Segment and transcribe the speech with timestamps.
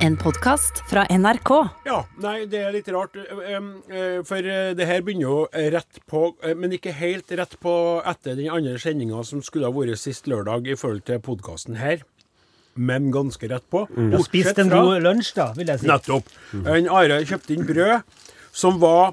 [0.00, 1.50] En podkast fra NRK.
[1.84, 3.16] Ja, nei, det er litt rart.
[3.20, 3.56] eh,
[3.92, 5.40] eh, For eh, det her begynner jo
[5.74, 7.74] rett på, eh, men ikke helt rett på
[8.08, 12.00] etter den andre sendinga som skulle ha vært sist lørdag i forhold til podkasten her.
[12.76, 13.84] Men ganske rett på.
[13.92, 15.90] Du har spist en god lunsj, da, vil jeg si.
[15.90, 16.30] Nettopp.
[16.64, 18.00] En Are kjøpte inn brød
[18.56, 19.12] som var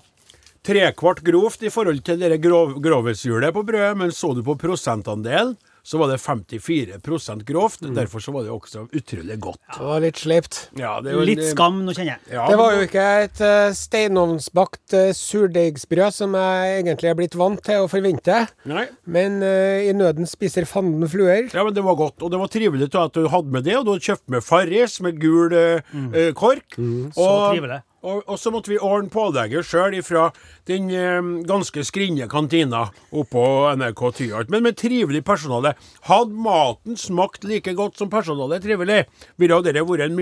[0.67, 5.57] trekvart grovt i forhold til det grov, grovhetshjulet på brødet, men så du på prosentandelen,
[5.87, 7.85] så var det 54% grovt.
[7.95, 9.61] Derfor så var det også utrolig godt.
[9.71, 10.57] Det var litt sleipt.
[10.75, 12.33] Ja, Litt skam, nå kjenner jeg.
[12.35, 17.39] Ja, Det var jo ikke et uh, steinovnsbakt uh, surdeigsbrød som jeg egentlig er blitt
[17.39, 18.41] vant til å forvente.
[18.67, 18.83] Nei.
[19.07, 21.47] Men uh, i nøden spiser fanden fluer.
[21.47, 22.19] Ja, men det var godt.
[22.19, 23.79] Og det var trivelig at du hadde med det.
[23.79, 26.17] Og du hadde kjøpt med Farris med gul uh, mm.
[26.35, 26.75] kork.
[26.75, 27.79] Så og, trivelig.
[28.07, 30.29] Og, og så måtte vi ordne pålegget sjøl ifra
[30.69, 33.45] den eh, ganske skrinne kantina oppå
[33.77, 34.51] NRK Tyholt.
[34.53, 35.75] Men med trivelig personale.
[36.07, 39.03] Hadde maten smakt like godt som personalet trivelig,
[39.37, 40.17] ville dette vært en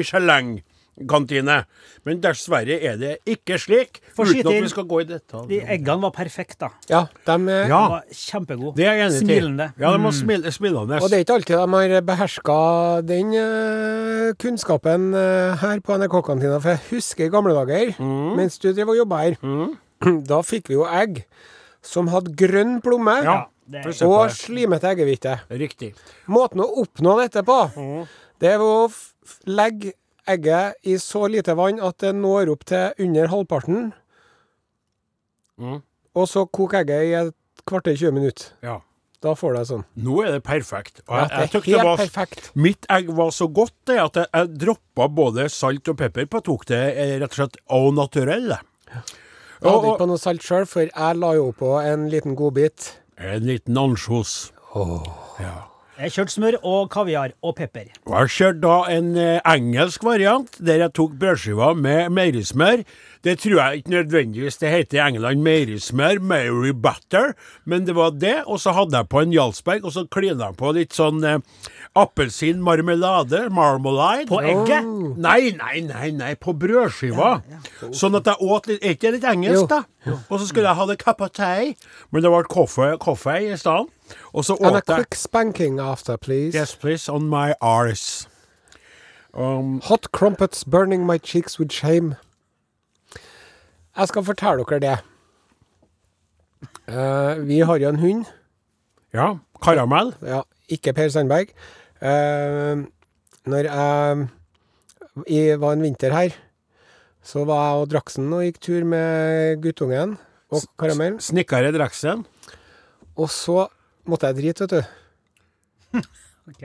[0.96, 1.66] Michelin-kantine.
[2.06, 4.00] Men dessverre er det ikke slik.
[4.16, 5.48] For uten at vi skal gå i detalj.
[5.50, 6.70] De eggene var perfekte, da.
[6.90, 7.82] Ja, dem, eh, Ja.
[7.86, 8.76] De var kjempegode.
[8.76, 9.28] Det er jeg enig til.
[9.28, 9.74] Smilende.
[9.80, 11.02] Ja, de var smil smilende.
[11.02, 16.60] Og det er ikke alltid de har beherska den uh, kunnskapen uh, her på NRK-kantina.
[16.62, 17.96] For jeg husker i gamle dager,
[18.36, 19.36] mens du drev og jobba her,
[20.30, 21.26] da fikk vi jo egg
[21.86, 25.40] som hadde grønn plomme Ja, er- og slimete eggehvite.
[25.50, 25.94] Riktig.
[26.28, 27.60] Måten å oppnå dette på,
[28.40, 28.90] det er å
[29.48, 29.94] legge
[30.28, 33.94] egget i så lite vann at det når opp til under halvparten,
[35.58, 35.82] Mm.
[36.16, 37.34] og så koke egget i et
[37.66, 38.50] kvarter 20 minutter.
[38.64, 38.80] Ja.
[39.24, 39.84] Da får du det sånn.
[40.06, 41.00] Nå er det perfekt.
[41.08, 42.50] Og Ja, jeg, jeg det er var, perfekt.
[42.56, 46.38] Mitt egg var så godt det at jeg, jeg droppa både salt og pepper på.
[46.42, 48.52] Jeg tok det eh, rett og slett au naturell.
[48.52, 52.92] Jeg hadde ikke på noe salt sjøl, for jeg la jo på en liten godbit.
[53.18, 54.52] en liten ansjos.
[55.40, 55.56] Ja.
[55.96, 57.86] Jeg kjørte smør og kaviar og pepper.
[58.04, 62.84] Og jeg kjørte da en eh, engelsk variant, der jeg tok brødskiva med meierismør.
[63.24, 67.32] Det tror jeg ikke nødvendigvis det heter i England meierismør, Mary butter,
[67.64, 68.42] men det var det.
[68.44, 71.40] Og så hadde jeg på en Jarlsberg, og så klina jeg på litt sånn eh,
[71.96, 74.28] appelsinmarmelade, marmalade.
[74.28, 74.84] På egget?
[75.18, 77.38] Nei, nei, nei, nei, på brødskiva.
[77.96, 79.68] Sånn at jeg åt litt Er ikke det litt engelsk, Jo.
[79.68, 79.82] da?
[80.30, 81.00] Og så skulle jeg ha det
[81.34, 81.74] tea,
[82.12, 83.88] men det ble kaffe, kaffe i stedet.
[84.34, 86.54] Og så And a quick spanking after, please.
[86.54, 88.28] Yes, please, on my arse.
[89.34, 92.16] Um, Hot crumpets burning my cheeks with shame.
[93.98, 94.98] Jeg skal fortelle dere det.
[96.88, 98.26] Uh, vi har jo en hund.
[99.14, 100.14] ja, karamell.
[100.22, 101.48] Ja, ikke Per Sandberg.
[102.04, 102.86] Uh,
[103.46, 104.28] når jeg
[105.32, 106.36] i, var en vinter her,
[107.26, 110.18] så var jeg og Draksen og gikk tur med guttungen
[110.54, 112.26] og karamellen Snikkere Draksen?
[113.16, 113.66] Og så
[114.06, 116.02] måtte jeg drite, vet du.
[116.46, 116.62] Ok.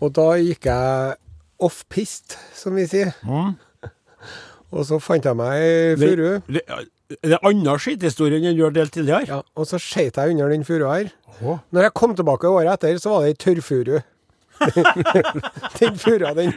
[0.00, 1.16] Og da gikk jeg
[1.60, 3.10] off-pist, som vi sier.
[3.20, 3.52] Mm.
[4.72, 6.40] Og så fant jeg meg ei furu.
[6.48, 6.62] Det,
[7.20, 9.28] det er annen skitthistorie enn du har delt tidligere.
[9.28, 11.12] Ja, og så skjøt jeg under den furua her.
[11.42, 11.60] Oh.
[11.74, 14.00] Når jeg kom tilbake året etter, så var det ei tørrfuru.
[15.80, 16.54] den furua, den,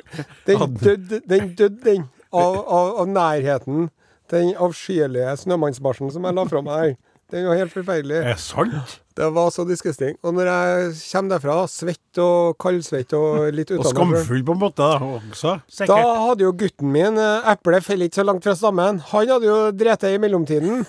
[0.48, 2.08] den døde, den, død, den.
[2.32, 3.90] Av, av, av nærheten.
[4.32, 6.98] Den avskyelige snømannsbarsen som jeg la fra meg her.
[7.32, 8.22] Den var helt forferdelig.
[8.22, 9.00] Er det sant?
[9.18, 10.16] Det var så disgusting.
[10.24, 14.86] Og når jeg kommer derfra, svett og kaldsvett og litt Og skamfull på en måte,
[14.86, 15.92] da, sikkert.
[15.92, 19.02] Da hadde jo gutten min eh, Eplet faller ikke så langt fra stammen.
[19.12, 20.86] Han hadde jo drete i mellomtiden.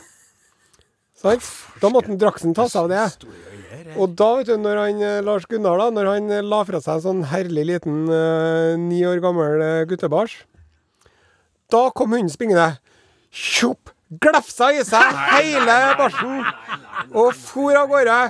[1.18, 1.48] Sant?
[1.82, 3.30] Da måtte han Draksen ta seg av det.
[3.96, 6.80] Og da, vet du, når han eh, Lars Gunnar da, når han eh, la fra
[6.84, 10.34] seg en sånn herlig liten eh, ni år gammel eh, guttebæsj,
[11.72, 12.74] da kom hunden springende.
[13.32, 13.94] Tjopp!
[14.08, 16.38] Glefsa i seg hele barsen
[17.12, 18.20] og for av gårde.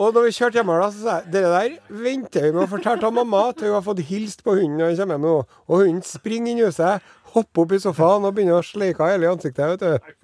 [0.00, 2.70] Og da vi kjørte hjemover, da, så sa jeg det der venter vi med å
[2.70, 5.34] fortelle til mamma til hun har fått hilst på hunden når han kommer hjem nå.
[5.68, 7.04] Og hunden springer inn i huset,
[7.36, 9.76] hopper opp i sofaen og begynner å sleike hele ansiktet.
[9.76, 10.16] vet du.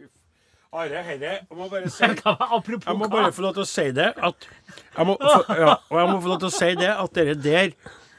[0.72, 3.86] Are, herre, jeg må bare si Apropos Jeg må bare få lov til å si
[3.96, 4.48] det at
[4.98, 7.36] jeg må, for, ja, og jeg må få lov til å si det at dere
[7.40, 7.72] der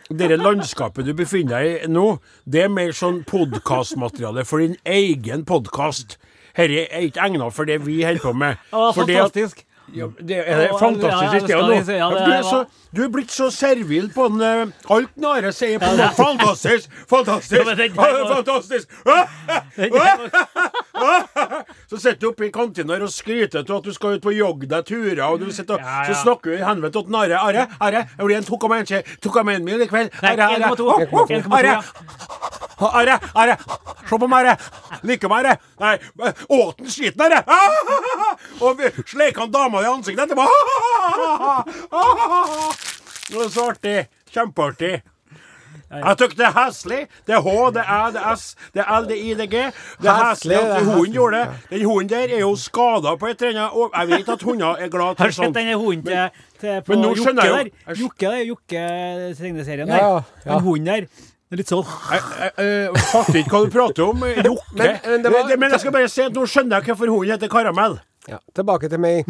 [0.10, 2.08] det landskapet du befinner deg i nå,
[2.50, 6.18] det er mer sånn podkastmateriale for din egen podkast.
[6.58, 8.64] Dette er ikke egnet for det vi holder på med.
[8.74, 9.62] Å, fantastisk.
[9.94, 12.64] Ja, det er det fantastisk ja, ja, det du, er så,
[12.94, 16.10] du er blitt så servil på en, uh, alt Nare sier på noe.
[16.18, 16.90] Fantastisk!
[17.10, 17.62] Fantastisk!
[17.62, 18.90] Ja, Fantastisk!
[21.90, 24.68] Så sitter du oppe i kantina og skryter av at du skal ut på jogge
[24.70, 26.14] deg turer, og du sitter og Ja, ja.
[26.14, 27.40] så snakker du i helvete til Are.
[27.40, 29.82] Are, Are, jeg blir en tok av meg en skje- tok av meg en mil
[29.82, 30.10] i kveld.
[30.22, 30.86] Are, Are, 1,2.
[30.86, 31.74] Å, å, 1,2, Are.
[32.80, 33.56] Are, Are,
[34.10, 35.00] se på meg, Are.
[35.04, 35.58] Liker meg, Are.
[35.84, 35.96] Nei,
[36.60, 37.42] åt den skiten, Are.
[37.48, 38.36] Ah!
[38.62, 40.46] Og vi sleika han dama i ansiktet etterpå.
[40.48, 41.64] Ah!
[43.30, 43.98] Det var så artig.
[44.34, 45.02] Kjempeartig.
[45.92, 47.00] Jeg syns det er heslig.
[47.28, 49.52] Det er H, det er det S, det er L, det er I, det er
[49.54, 49.62] G.
[50.04, 51.48] Det er Heslig, at hunden gjorde det.
[51.72, 54.88] Den hunden der er jo skada på et eller annet Jeg vet at hunder er
[54.94, 55.46] glad til sånt.
[55.46, 57.58] Har sett denne hunden til, til på men nå Jokke skjønner jeg jo-
[57.88, 57.96] der?
[58.04, 59.96] Jokke, der, er Jokke-tegneserien der.
[59.98, 60.14] ja,
[60.46, 60.54] ja.
[60.54, 61.02] Den hunden der.
[61.50, 62.52] Det er litt sånn Jeg, jeg,
[62.94, 64.24] jeg fatter ikke hva du prater om.
[64.50, 64.76] Jokke.
[64.78, 67.10] Men- men det var- Det- men jeg skal bare si at nå skjønner jeg hvorfor
[67.16, 68.00] hunden heter Karamell.
[68.30, 69.26] Ja, tilbake til meg.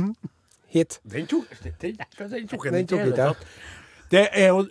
[0.69, 0.99] Hit.
[1.07, 3.35] Den tok den, den, den tok Den den tok ikke ikke.
[4.11, 4.61] Det er jo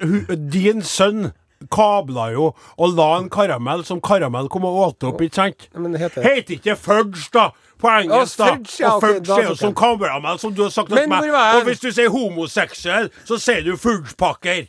[0.53, 1.33] Din sønn
[1.75, 5.69] kabla jo og la en karamell som karamell kom og åt opp, ikke sant?
[5.75, 7.51] Ja, men det heter- Heter ikke fudge, da?
[7.79, 8.55] På engelsk, da.
[8.55, 11.31] Fudge, ja, og fudge er jo som karamell, som du har sagt til meg.
[11.31, 14.69] Og hvis du sier homoseksuell, så sier du fudgepakker.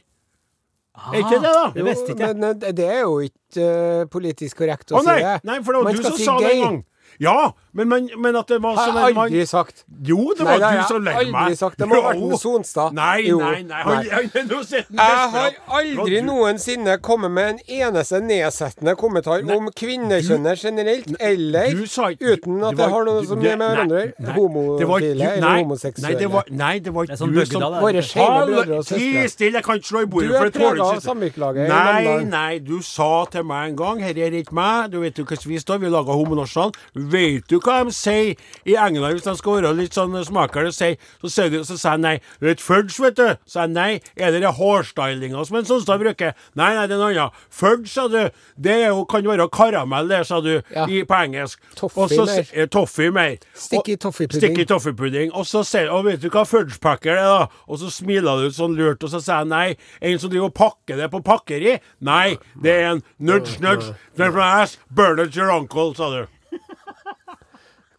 [1.14, 1.72] Er ikke det, da?
[1.74, 2.36] Det visste ikke jeg.
[2.36, 5.36] Men eh, det er jo ikke uh, politisk korrekt å Å nei, si det.
[5.48, 6.80] nei, for det var Man du som si sa det en gang.
[7.24, 9.84] Ja, men, men, men at det var Har sånn jeg en mann aldri sagt.
[10.04, 11.78] Jo, det var nei, har du som legger meg aldri sagt.
[11.78, 12.94] Det må ha vært en Sonstad.
[12.94, 13.82] Nei, nei, nei.
[13.84, 19.44] Han, han, han Jeg har aldri Det du- noensinne kommet med en eneste nedsettende kommentar
[19.56, 23.58] om kvinnekjønnet generelt, eller ikke- uten at det det har noe du- som nei, er
[23.58, 24.04] med hverandre.
[24.06, 26.10] nei, det Homofile eller nei, homoseksuelle.
[26.10, 27.82] Nei, det var, nei, det var Det er ikke sånn du som det.
[27.86, 29.30] Våre skeive brødre og Ti søstre.
[29.30, 30.30] stille, jeg kan ikke slå i bordet.
[30.30, 33.70] Du er for det tåler preget av ikke- samvirkelaget Nei, nei, du sa til meg
[33.70, 34.92] en gang Her er ikke meg.
[34.92, 35.78] Du vet jo hvordan vi står.
[35.80, 36.74] Vi lager homonasjonal.
[36.96, 38.36] Vet du hva de sier
[38.66, 40.72] i England hvis de skal være litt sånn smakere?
[40.76, 42.14] Så, så, sier de, så sier jeg nei.
[42.42, 43.26] Du et fudge, vet du.
[43.46, 43.90] Så sier jeg nei.
[44.18, 46.34] Er det hårstylinga som en Sonstad bruker?
[46.60, 47.40] Nei, nei, det er noe annet.
[47.54, 48.20] Fudge, sa du.
[48.60, 50.86] Det er jo, kan være karamell, det, sa du Ja.
[50.88, 51.60] i, på engelsk.
[51.76, 52.46] Toffee Og så mer.
[52.54, 53.38] eh, Toffee mer.
[53.54, 54.40] Sticky Og- toffee-pudding.
[54.56, 55.32] Sticky toffeepudding.
[55.34, 57.48] Og så sier og vet du hva fudgepacker er, da?
[57.68, 59.78] Og så smiler du sånn lurt, og så sier jeg nei.
[60.02, 61.78] En som driver og pakker det på pakkeri?
[62.02, 63.94] Nei, det er en nudge, nudge.
[64.20, 66.28] Ass, burn it your uncle, sa du.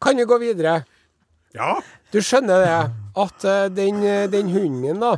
[0.01, 0.85] Kan vi gå videre?
[1.55, 1.81] Ja.
[2.13, 2.79] Du skjønner det,
[3.21, 5.17] at eh, den, eh, den hunden, da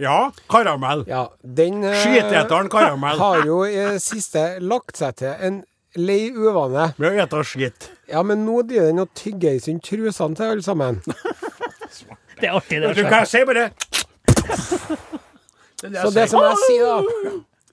[0.00, 0.32] Ja.
[0.50, 1.04] Karamell.
[1.06, 3.18] Ja, den Skiteteren karamell.
[3.18, 5.62] har jo i det siste lagt seg til en
[5.96, 6.94] lei uvane.
[6.98, 7.90] Med å ete skitt.
[8.08, 11.02] Ja, men nå driver den og tygger i seg trusene til alle sammen.
[12.42, 13.10] Det er artig, Vet du det.
[13.12, 13.68] hva jeg sier, bare?
[15.82, 16.86] Det det Så det som jeg sier,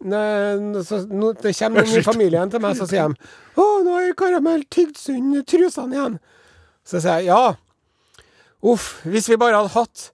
[0.05, 3.15] da så, nå, Det kommer noen i familien til meg, så sier de
[3.59, 6.19] 'Å, nå har Karamell tygd sund trusene igjen'.
[6.89, 7.55] Så sier jeg ja.
[8.65, 10.09] Uff, hvis vi bare hadde hatt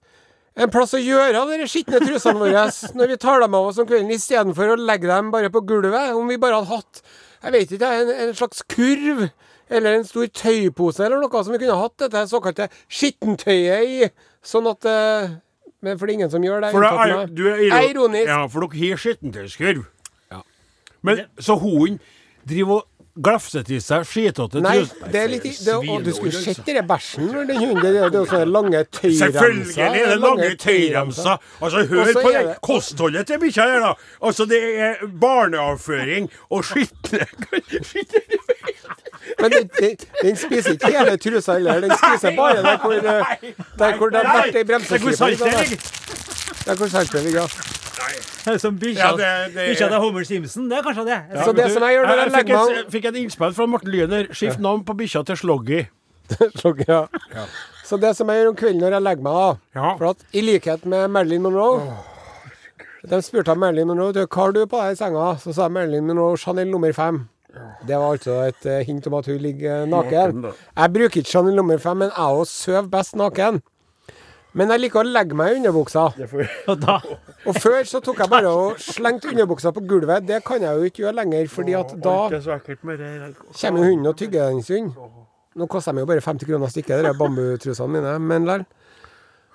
[0.56, 3.80] en plass å gjøre av de skitne trusene våre når vi tar dem av oss
[3.82, 6.14] om kvelden, istedenfor å legge dem bare på gulvet.
[6.16, 7.02] Om vi bare hadde hatt
[7.46, 9.26] jeg vet ikke, en, en slags kurv
[9.68, 14.08] eller en stor tøypose eller noe som vi kunne hatt dette såkalte skittentøyet i.
[14.46, 15.36] Sånn at eh,
[15.84, 16.72] Men for det er ingen som gjør det.
[16.74, 18.30] For det er, du er er ironisk.
[18.30, 19.84] Ja, for dere har skittentøyskurv.
[20.32, 20.40] Ja.
[21.06, 22.00] Men så hunden
[22.48, 24.74] driver og glefser i seg skitete Nei,
[25.12, 27.96] det er litt i- det, og Du skulle sett den bæsjen når den hunden Det
[28.02, 29.32] er jo sånne lange tøyremser.
[29.32, 31.38] Selvfølgelig er det lange tøyremser.
[31.62, 33.94] Altså, hør på det det- kostholdet til bikkja her, da.
[34.22, 37.26] Altså, det er barneavføring og skitne
[39.40, 41.80] Men den, den, den spiser ikke hele trusa heller.
[41.80, 43.02] Den spiser bare der hvor, eh,
[43.78, 45.78] der hvor det har vært ei bremseklippe.
[46.66, 47.65] Der hvor saltet ligger.
[48.62, 50.68] Som bikkja Ja, til Homer Simpson.
[50.70, 51.20] Det er kanskje det.
[51.44, 53.66] Så det som jeg gjør når jeg fikk legger et, meg fikk et innspill fra
[53.70, 54.28] Morten Lyner.
[54.32, 55.80] Skift navn på bikkja til Sloggy.
[56.60, 57.04] Sloggy, ja.
[57.86, 59.94] Så det som jeg gjør om kvelden når jeg legger meg, da Ja.
[59.98, 61.96] For at i likhet med Marilyn Monroe
[63.06, 65.26] De spurte Marilyn Monroe hva har du på deg i senga.
[65.38, 67.24] Så sa Marilyn Monroe Chanel nummer fem.
[67.86, 70.42] Det var altså et eh, hint om at hun ligger naken.
[70.76, 73.62] Jeg bruker ikke Chanel nummer fem, men jeg òg sover best naken.
[74.56, 76.06] Men jeg liker å legge meg i underbuksa.
[77.46, 80.24] Og før så tok jeg bare og slengte underbuksa på gulvet.
[80.28, 82.16] Det kan jeg jo ikke gjøre lenger, fordi at da
[83.60, 84.96] kommer hunden og tygger den stund.
[85.56, 88.64] Nå koster de jo bare 50 kroner stykket, de bambutrusene mine, men lell.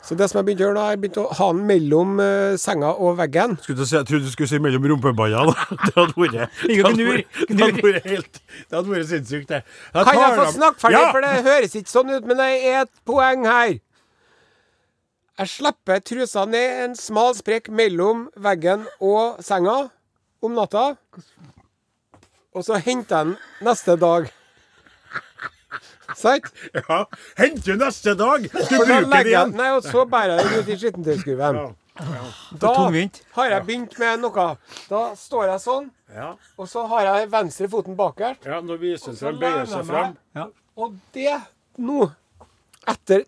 [0.01, 2.55] Så det som jeg begynte å gjøre da, jeg begynte å ha den mellom uh,
[2.57, 3.51] senga og veggen.
[3.61, 5.53] Skulle si, jeg trodde du skulle si mellom rumpeballene.
[5.85, 6.33] Det hadde vært
[6.65, 9.59] Det hadde vært- det hadde vært helt Det hadde vært sinnssykt, det.
[9.93, 11.11] Jeg Kan jeg få snakke ferdig, Ja!
[11.13, 13.75] for det høres ikke sånn ut, men det er et poeng her.
[15.41, 19.87] Jeg slipper trusa ned en smal sprekk mellom veggen og senga
[20.45, 20.91] om natta.
[22.53, 24.27] Og så henter jeg den neste dag.
[26.19, 26.51] Sant?
[26.75, 26.99] Ja.
[27.39, 28.45] Henter du neste dag?
[28.51, 29.53] Du da bruker den igjen.
[29.57, 31.59] nei, og så bærer jeg den ut i skittentøyskurven.
[32.61, 32.73] Da
[33.39, 34.47] har jeg begynt med noe.
[34.91, 36.33] Da står jeg sånn, Ja.
[36.59, 38.45] og så har jeg venstre foten bakert.
[38.45, 40.17] ja, nå viser seg bøyer seg frem.
[40.35, 40.51] fram.
[40.77, 41.39] Og det
[41.79, 42.11] nå,
[42.87, 43.25] etter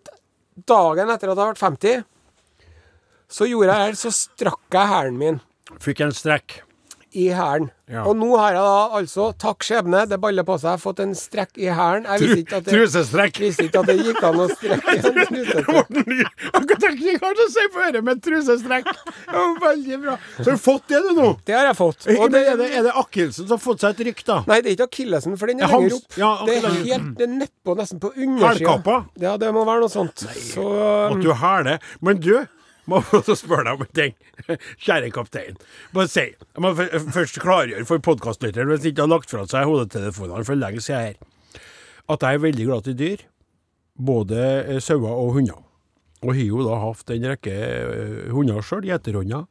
[0.55, 2.03] dagen etter at jeg ble vært 50,
[3.33, 5.41] så gjorde jeg det, så strakk jeg hælen min.
[5.81, 6.60] Fikk en strekk.
[7.13, 7.70] I hælen.
[7.91, 8.05] Ja.
[8.08, 11.60] Og nå har jeg da altså, takk skjebne, det baller på seg, fått en strekk
[11.62, 12.08] i hælen.
[12.65, 13.39] Trusestrekk.
[13.43, 16.32] visste ikke at det gikk an å strekke en trusestrekk.
[16.53, 16.88] Akkurat
[17.25, 18.89] har å si på dette med trusestrekk.
[19.27, 20.15] Var veldig bra.
[20.39, 21.29] Så har du fått det, du, nå.
[21.46, 22.08] Det har jeg fått.
[22.15, 24.39] Og Og det, er det, er det Akilsen som har fått seg et rykk, da?
[24.50, 26.17] Nei, det er ikke akillesen, for den er lenger opp.
[26.20, 28.50] ja, det er helt det er nedpå, nesten på undersida.
[28.53, 28.98] Hælkappa?
[29.22, 30.25] Ja, det må være noe sånt.
[30.39, 30.65] Så
[31.12, 31.84] At du hæler.
[32.01, 32.36] Men du,
[32.90, 34.16] må få lov til å spørre deg om en ting.
[34.86, 35.60] Kjære kaptein.
[35.96, 36.25] Bare si.
[36.34, 40.84] Jeg må først klargjøre for podkastlytteren, hvis ikke har lagt fra seg hodetelefonene for lenge
[40.84, 41.62] siden her,
[42.12, 43.28] at jeg er veldig glad i dyr.
[43.94, 45.62] Både eh, sauer og hunder.
[46.24, 49.46] Og har jo da hatt en rekke eh, hunder sjøl, gjeterhunder.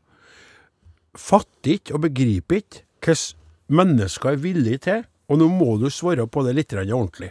[1.18, 3.40] Fatter ikke og begriper ikke hvordan
[3.72, 7.30] mennesker er villige til, og nå må du svare på det litt ordentlig,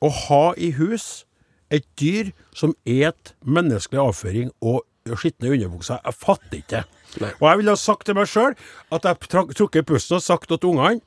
[0.00, 1.24] å ha i hus
[1.70, 4.82] et dyr som et menneskelig avføring og
[5.18, 6.00] skitne underbukser.
[6.04, 6.82] Jeg fatter ikke
[7.18, 7.30] det.
[7.40, 8.54] Og jeg ville ha sagt til meg sjøl
[8.94, 11.00] at jeg trukket pusten og sagt til ungene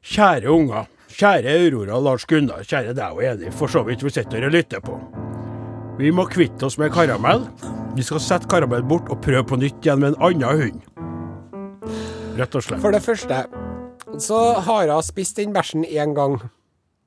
[0.00, 0.88] Kjære unger.
[1.12, 2.64] Kjære Aurora og Lars Gunnar.
[2.64, 4.96] Kjære deg og Eli, for så vidt vi sitter og lytter på.
[6.00, 7.44] Vi må kvitte oss med karamell.
[7.96, 10.86] Vi skal sette karamell bort og prøve på nytt igjen med en annen hund.
[12.40, 12.80] Rett og slett.
[12.80, 13.44] for det første
[14.18, 16.40] så har jeg spist den bæsjen én gang.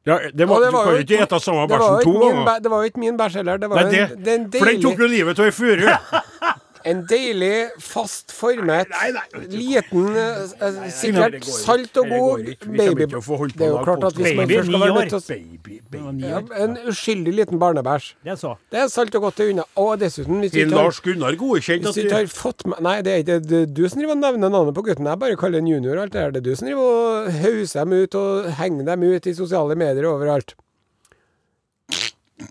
[0.06, 2.14] Ja, det var, ja, det du kan jo ikke ete samme Det var bæsjen to
[2.20, 2.60] ganger.
[2.60, 3.58] Det var jo ikke min bæsj heller.
[3.58, 4.60] Det var Nei, det, en, det en deilig...
[4.60, 5.86] for den tok jo livet av ei furu.
[6.90, 9.44] en deilig, fast formet, Nei, nei.
[9.52, 13.06] liten, eh, eh, sikkert salt og god baby...
[13.06, 16.54] Det er jo klart at hvis man først skal være nødt til å.
[16.66, 18.10] En uskyldig liten barnebæsj.
[18.26, 18.56] Det er så.
[18.74, 19.68] Det salt og godt til unna.
[19.80, 22.98] Og dessuten, hvis du Lars Gunnar godkjent Hvis at du ikke har fått med Nei,
[23.06, 25.08] det er ikke du som driver og nevner navnet på gutten.
[25.08, 26.36] Jeg bare kaller han junior og alt det her.
[26.36, 29.80] Det er du som driver og hauser dem ut og henger dem ut i sosiale
[29.80, 30.56] medier overalt.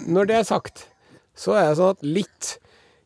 [0.08, 0.86] Når det er sagt,
[1.36, 2.56] så er det sånn at litt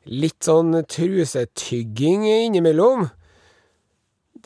[0.07, 3.09] Litt sånn trusetygging innimellom,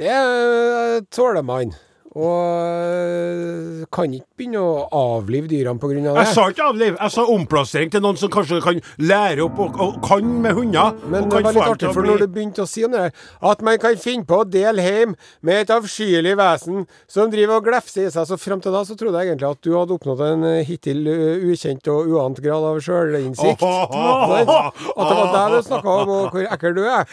[0.00, 1.74] det eh, tåler man.
[2.18, 6.24] Og kan ikke begynne å avlive dyrene på grunn av det.
[6.24, 9.78] Jeg sa ikke avliv, jeg sa omplassering til noen som kanskje kan lære opp og,
[9.78, 10.96] og kan med hunder.
[11.06, 13.04] Men det var litt artig, for når du begynte å si om det
[13.52, 15.14] at man kan finne på å dele hjem
[15.46, 18.98] med et avskyelig vesen som driver og glefser i seg, så frem til da så
[18.98, 22.66] trodde jeg egentlig at du hadde oppnådd en eh, hittil eh, ukjent og uant grad
[22.72, 23.62] av sjølinnsikt.
[23.70, 27.06] At det var deg du snakka om, og hvor ekkel du er.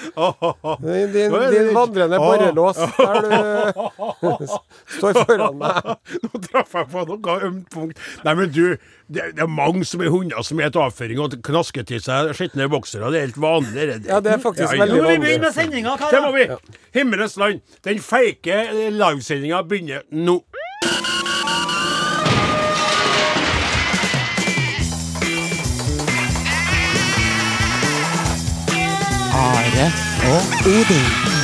[0.81, 4.47] Din, din vandrende borrelås der du
[4.95, 5.91] står foran meg.
[6.25, 8.01] Nå traff jeg på noe ømt punkt.
[8.25, 8.63] Nei, men du,
[9.07, 12.33] det, det er mange som er hunder som er et avføring og knasker til seg
[12.37, 13.11] skitne boksere.
[13.13, 13.75] Det er helt vanlig.
[13.77, 15.03] Det, Ja, det er faktisk Ja, veldig vanlig.
[15.03, 16.55] Nå må vi begynne med sendinga, Det må karer.
[16.55, 16.81] Ja.
[16.97, 17.61] Himmelens land.
[17.87, 20.41] Den feike eh, livesendinga begynner nå.
[29.37, 29.91] Are
[30.33, 31.36] og Odin.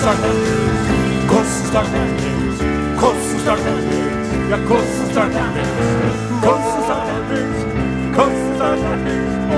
[0.00, 0.30] starka,
[1.28, 2.02] kossen starka,
[3.00, 3.72] kossen starka,
[4.50, 5.44] ja kossen starka,
[6.42, 7.14] kossen starka,
[8.16, 9.49] kossen starka.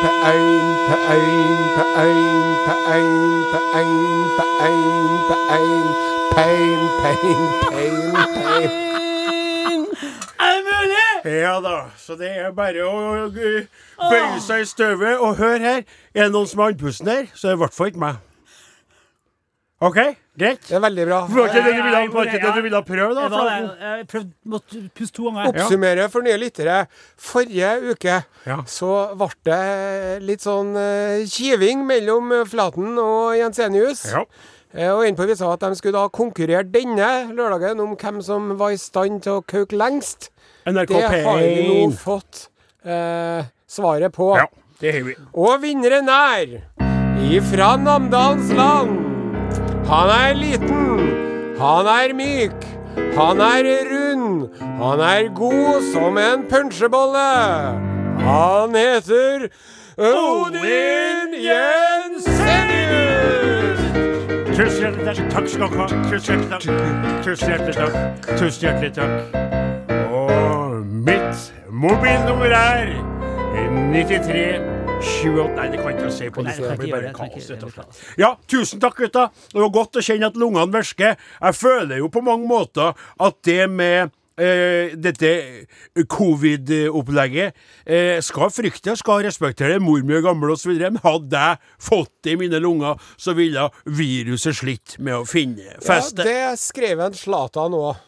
[0.00, 0.62] Pain,
[7.00, 8.70] pain, pain, pain.
[10.40, 11.10] Er det mulig?
[11.24, 13.62] Ja da, så det er bare å uh,
[14.00, 15.18] bøye seg i støvet.
[15.18, 17.76] Og hør her, er det noen som har andpusten her, så er det i hvert
[17.76, 18.29] fall ikke meg.
[19.80, 19.96] OK,
[20.36, 20.66] greit?
[20.68, 21.18] Det er veldig bra.
[21.32, 23.44] Var ikke det du ville, var ikke det du ville prøve, da?
[23.80, 25.48] Jeg prøvde måtte puste to ganger.
[25.54, 26.82] Oppsummere for nye lyttere.
[27.16, 28.58] Forrige uke Ja.
[28.68, 34.04] så ble det litt sånn eh, kiving mellom Flaten og Jensenius.
[34.12, 34.26] Ja.
[34.76, 38.76] Eh, og Innpå visa at de skulle da konkurrere denne lørdagen om hvem som var
[38.76, 40.28] i stand til å kauke lengst.
[40.68, 42.50] NRK Det har vi nå fått
[42.84, 44.34] eh, svaret på.
[44.36, 44.44] Ja,
[44.84, 45.16] det har vi.
[45.32, 46.58] Og vinneren er
[47.32, 49.09] ifra Namdalens land.
[49.88, 50.98] Han er liten,
[51.58, 52.66] han er myk,
[53.16, 54.48] han er rund,
[54.80, 57.30] han er god som en punsjebolle.
[58.20, 59.48] Han heter
[59.98, 62.80] Odin Jensenius!
[64.56, 65.30] Tusen hjertelig takk.
[65.32, 65.86] Takk skal dere ha.
[66.10, 66.64] Tusen hjertelig takk.
[67.24, 67.94] Tusen hjertelig takk.
[68.38, 69.14] Tusen hjertelig takk.
[70.12, 72.92] Og mitt mobilnummer er
[73.92, 74.69] 93
[75.00, 76.54] 28 Nei, det kan jeg ikke si på det.
[76.78, 77.50] blir bare kaos.
[77.50, 78.00] rett og slett.
[78.20, 79.28] Ja, tusen takk, gutta.
[79.52, 81.16] Det var godt å kjenne at lungene virker.
[81.40, 85.30] Jeg føler jo på mange måter at det med eh, dette
[86.10, 90.72] covid-opplegget eh, skal frykte, skal respektere mor mi er gammel osv.
[90.76, 95.76] Men hadde jeg fått det i mine lunger, så ville viruset slitt med å finne
[95.84, 96.24] feste.
[96.24, 98.00] Ja, det skrev en Zlatan òg.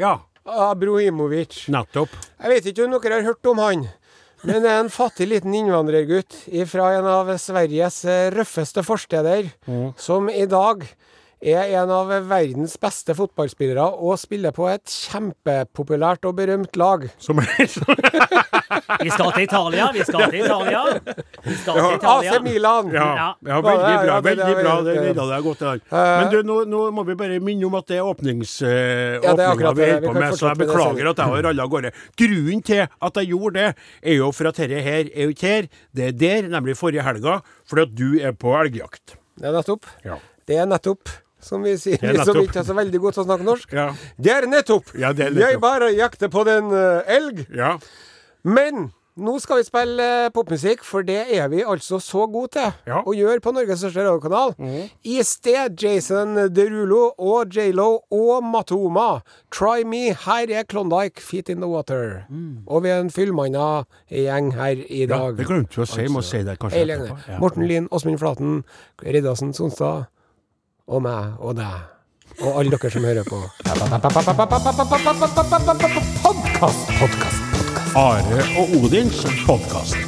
[0.00, 0.20] Ja,
[0.50, 1.66] Abrahimovic.
[1.68, 2.14] nettopp.
[2.40, 3.88] Jeg vet ikke om dere har hørt om han,
[4.46, 6.36] men det er en fattig liten innvandrergutt
[6.70, 8.02] fra en av Sveriges
[8.34, 9.50] røffeste forsteder,
[10.00, 10.86] som i dag
[11.42, 17.06] er en av verdens beste fotballspillere og spiller på et kjempepopulært og berømt lag.
[17.18, 17.48] Som er
[19.00, 20.82] Vi skal til Italia, vi skal til Italia.
[21.44, 22.34] Vi skal til Italia.
[22.36, 22.90] AC Milan!
[22.94, 23.28] Ja, Ja.
[23.46, 24.20] ja, veldig bra.
[24.20, 24.74] det- det veldig er- bra.
[24.76, 25.60] Det det er- redda deg godt.
[25.60, 25.80] i dag.
[25.90, 29.20] Eh, Men du, nå, nå må vi bare minne om at det er åpningsåpninga eh,
[29.24, 31.68] Ja, er vi holder på med, så jeg det beklager at jeg har ralla av
[31.70, 31.92] gårde.
[32.16, 35.46] Grunnen til at jeg gjorde det, er jo for at dette her er jo ikke
[35.48, 39.16] her, det er der, nemlig forrige helga, fordi at du er på elgjakt.
[39.40, 39.86] Det er nettopp.
[40.04, 40.16] Ja.
[40.46, 41.08] Det er nettopp,
[41.40, 43.72] som vi sier, er vi som ikke er så veldig gode til å snakke norsk.
[43.72, 43.88] Ja.
[44.20, 44.94] Det er nettopp!
[44.98, 45.60] Ja, det er Jeg nettopp.
[45.66, 47.46] bare jakter på den uh, elg.
[47.54, 47.76] ja.
[48.44, 52.70] Men nå skal vi spille eh, popmusikk, for det er vi altså så gode til
[52.88, 53.02] Ja.
[53.04, 54.54] å gjøre på Norges største radiokanal.
[55.04, 59.20] I sted Jason Derulo og J.Lo og Matoma.
[59.52, 60.14] Try me.
[60.24, 62.22] Her er Klondyke, Feet in the Water.
[62.66, 65.34] Og vi er en fyllmanna gjeng her i dag.
[65.34, 65.36] ja.
[65.42, 66.06] Det glemte vi å si.
[66.08, 67.10] Må si det kanskje.
[67.42, 68.62] Morten Lien, Åsmund Flaten,
[69.04, 70.06] Riddarsen Sonstad
[70.90, 71.78] og meg og deg.
[72.40, 73.38] Og alle dere som hører på.
[76.24, 77.42] Podkast, podkast.
[77.98, 79.98] Are og Odins podkast.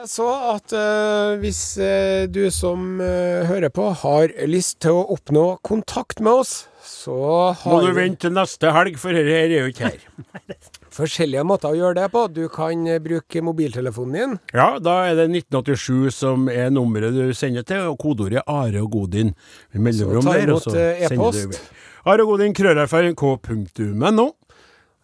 [0.00, 5.06] Jeg så at uh, hvis uh, du som uh, hører på har lyst til å
[5.14, 9.68] oppnå kontakt med oss, så Må du vente til neste helg, for dette er jo
[9.70, 10.00] ikke her.
[10.94, 12.24] forskjellige måter å gjøre det på.
[12.32, 14.38] Du kan eh, bruke mobiltelefonen din.
[14.56, 18.90] Ja, da er det 1987 som er nummeret du sender til, og kodeordet Are og
[18.94, 19.34] Godin.
[19.74, 21.60] Vi melder Så om der, og så eh, sender e-post.
[21.60, 24.28] du Are og Godin, krøllerfer, k.no.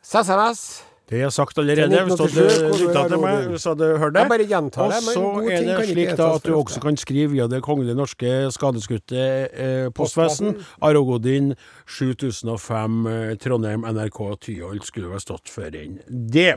[0.06, 0.85] SMS.
[1.06, 2.00] Det er sagt allerede.
[2.02, 4.22] Hvis du 1987, lytta til meg, hvis du hadde hørt det.
[4.26, 7.94] Jeg Og så er det slik da at du også kan skrive via Det kongelige
[7.94, 10.56] norske skadeskutte eh, postvesen.
[10.82, 11.54] Arogodin
[11.86, 16.56] 7005 eh, Trondheim NRK Tyholt skulle vel stått før enn det.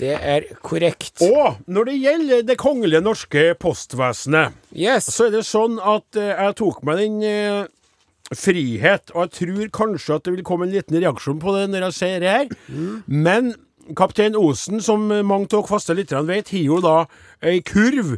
[0.00, 1.20] Det er korrekt.
[1.24, 5.06] Og når det gjelder Det kongelige norske postvesenet Yes.
[5.12, 7.66] så er det sånn at eh, jeg tok meg den eh,
[8.34, 11.86] frihet, og jeg tror kanskje at det vil komme en liten reaksjon på det når
[11.86, 12.48] jeg ser det her.
[13.06, 13.52] Men
[13.96, 16.96] kaptein Osen, som mange av dere faste lytterne vet, har jo da
[17.44, 18.16] ei kurv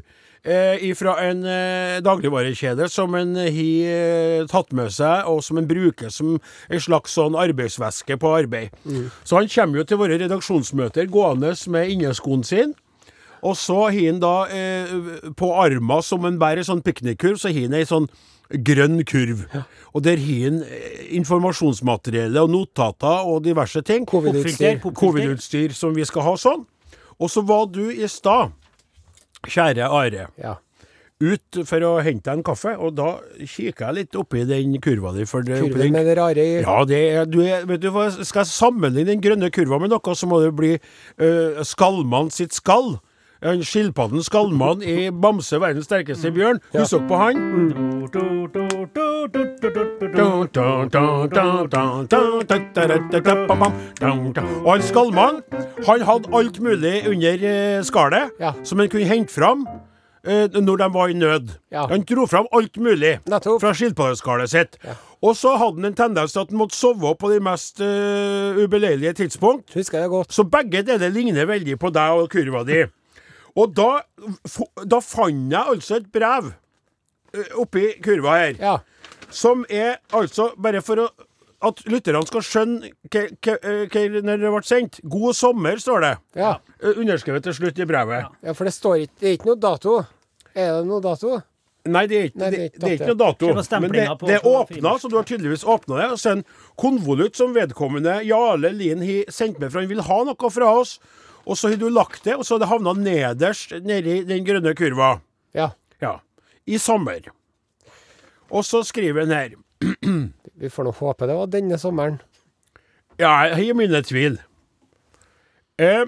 [0.49, 5.69] eh, fra en eh, dagligvarekjede som en har eh, tatt med seg, og som en
[5.69, 8.75] bruker som en slags sånn arbeidsveske på arbeid.
[9.25, 12.75] Så han kommer jo til våre redaksjonsmøter gående med inneskoen sin.
[13.43, 17.69] Og så har han da eh, på armen, som en bærer sånn piknikkurv, så har
[17.69, 18.09] han ei sånn
[18.49, 19.45] grønn kurv.
[19.93, 24.07] Og der har han eh, informasjonsmateriale og notater og diverse ting.
[24.09, 24.81] Covid-utstyr.
[24.85, 26.65] Covid-utstyr som vi skal ha sånn.
[27.19, 28.55] Og så var du i stad,
[29.47, 30.57] kjære Are, Ja.
[31.21, 35.11] ut for å hente deg en kaffe, og da kikker jeg litt oppi den kurva
[35.17, 35.25] di.
[35.27, 37.91] For det, Kurven med det rare i ja, det er, du vet du
[38.23, 42.55] skal jeg sammenligne den grønne kurva med noe, så må det bli uh, Skallmann sitt
[42.55, 43.01] skall.
[43.43, 46.59] En Skilpadden Skalman i Bamse, verdens sterkeste bjørn.
[46.75, 47.37] Husk opp på han?
[54.65, 55.39] Og han Skalman
[55.87, 58.53] han hadde alt mulig under eh, skallet Ja.
[58.65, 59.67] som han kunne hente fram
[60.27, 61.55] eh, når de var i nød.
[61.71, 61.87] Ja.
[61.87, 63.21] Han dro fram alt mulig
[63.63, 64.79] fra skilpaddeskallet sitt.
[65.23, 68.59] Og så hadde han en tendens til at han måtte sove på de mest uh,
[68.59, 69.75] ubeleilige tidspunkt.
[70.31, 72.85] Så begge deler ligner veldig på deg og kurva di.
[73.59, 73.89] Og da,
[74.87, 76.53] da fant jeg altså et brev
[77.35, 78.77] eh, oppi kurva her, Ja.
[79.35, 81.09] som er altså bare for å
[81.67, 85.01] at lytterne skal skjønne eh, når det ble sendt.
[85.11, 86.13] God sommer, står det.
[86.39, 86.53] Ja.
[86.79, 88.29] Eh, Underskrevet til slutt i brevet.
[88.47, 89.97] ja, for det står ikke Det er ikke noe dato.
[90.55, 91.41] Er det noe dato?
[91.89, 93.81] Nei, det er ikke, Nei, det, det er ikke det er ikke noe dato.
[93.81, 96.09] Men det, det er åpna, så du har tydeligvis åpna det.
[96.15, 96.45] Og så en
[96.79, 100.99] konvolutt som vedkommende Jarle Lien har sendt med, for han vil ha noe fra oss.
[101.49, 104.75] Og så har du lagt det, og så har det havna nederst nedi den grønne
[104.77, 105.15] kurva.
[105.57, 105.71] Ja.
[106.03, 106.19] Ja.
[106.69, 107.31] I sommer.
[108.53, 109.57] Og så skriver han her
[110.59, 112.19] Vi får nå håpe det var denne sommeren.
[113.19, 114.37] Ja, jeg har mine tvil.
[115.79, 116.05] Eh,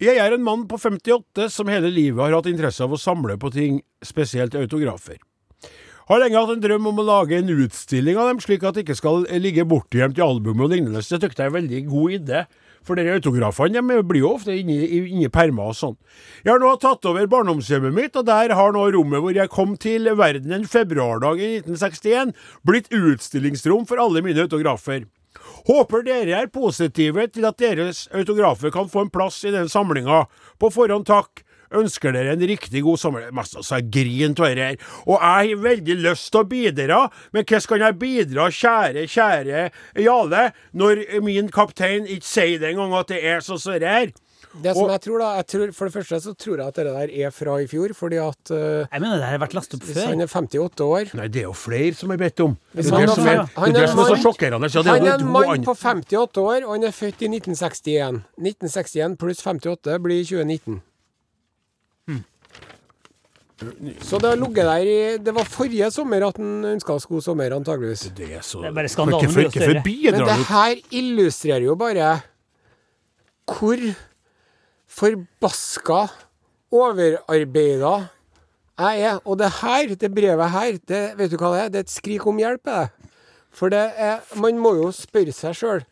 [0.00, 3.36] jeg er en mann på 58 som hele livet har hatt interesse av å samle
[3.40, 5.18] på ting, spesielt autografer.
[6.08, 8.86] Har lenge hatt en drøm om å lage en utstilling av dem, slik at det
[8.86, 11.02] ikke skal ligge bortgjemt i albumet og lignende.
[11.04, 12.40] Så det tykte jeg er en veldig god idé.
[12.86, 15.96] For de autografene de blir jo ofte inni, inni permer og sånn.
[16.44, 19.76] Jeg har nå tatt over barndomshjemmet mitt, og der har nå rommet hvor jeg kom
[19.80, 22.32] til verden en februardag i 1961,
[22.64, 25.04] blitt utstillingsrom for alle mine autografer.
[25.68, 30.24] Håper dere er positive til at deres autografer kan få en plass i den samlinga.
[30.58, 31.44] På forhånd takk.
[31.70, 33.28] Ønsker dere en riktig god sommer.
[33.34, 34.88] Masse altså, jeg griner av dette her.
[35.06, 37.02] Og jeg har veldig lyst til å bidra,
[37.32, 39.68] men hvordan kan jeg bidra, kjære, kjære
[40.02, 44.12] Jale, når min kaptein ikke sier det engang at det er sånn som det er?
[44.50, 46.74] Det som Og- jeg tror da, jeg tror, For det første så tror jeg at
[46.74, 49.74] det der er fra i fjor, fordi at uh, Jeg mener det har vært lastet
[49.74, 52.56] opp hvis han er 58 år Nei, det er jo flere som er bedt om.
[52.74, 54.66] Det er han det som så sjokkerende.
[54.66, 58.24] Er Han er en mann på 58 år, og han er født i 1961.
[58.40, 60.82] 1961 pluss 58 blir 2019.
[63.60, 67.22] Så det har ligget der i Det var forrige sommer at han ønska oss god
[67.22, 68.06] sommer, antageligvis.
[68.16, 69.82] Det er så Det er bare skandalen blir større.
[69.84, 72.20] Men det her illustrerer jo bare
[73.50, 73.82] hvor
[74.88, 76.00] forbaska
[76.72, 77.94] overarbeida
[78.80, 79.20] jeg er.
[79.26, 81.68] Og det her, det brevet her, det, vet du hva det er?
[81.68, 82.66] Det er et skrik om hjelp.
[82.66, 83.10] er det.
[83.50, 85.84] For det er Man må jo spørre seg sjøl.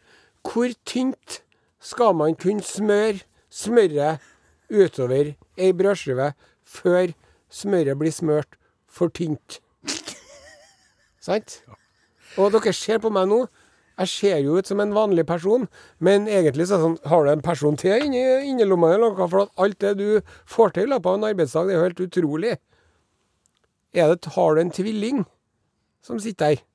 [0.46, 1.42] Hvor tynt
[1.83, 4.22] skal man kunne smøre smøret
[4.70, 6.33] utover ei brødskive
[6.64, 7.12] før
[7.50, 8.58] smøret blir smørt
[8.88, 9.61] for tynt?
[11.20, 11.62] Sant?
[12.38, 13.46] Og dere ser på meg nå.
[13.98, 15.64] Jeg ser jo ut som en vanlig person,
[15.98, 19.16] men egentlig så er det sånn Har du en person til inni, innerlomma lomma eller
[19.16, 19.26] noe?
[19.32, 22.04] For alt det du får til i løpet av en arbeidsdag, det er jo helt
[22.06, 22.54] utrolig.
[23.96, 25.24] Det, har du en tvilling
[26.04, 26.67] som sitter der?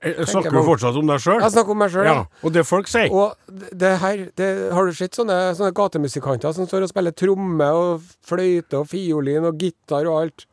[0.00, 1.40] Jeg Snakker du fortsatt om deg sjøl?
[1.42, 3.10] Jeg snakker om meg sjøl, Ja, og det folk sier.
[3.12, 7.12] Og det- det her det, Har du sett sånne, sånne gatemusikanter som står og spiller
[7.12, 10.46] tromme og fløyte og fiolin og gitar og alt?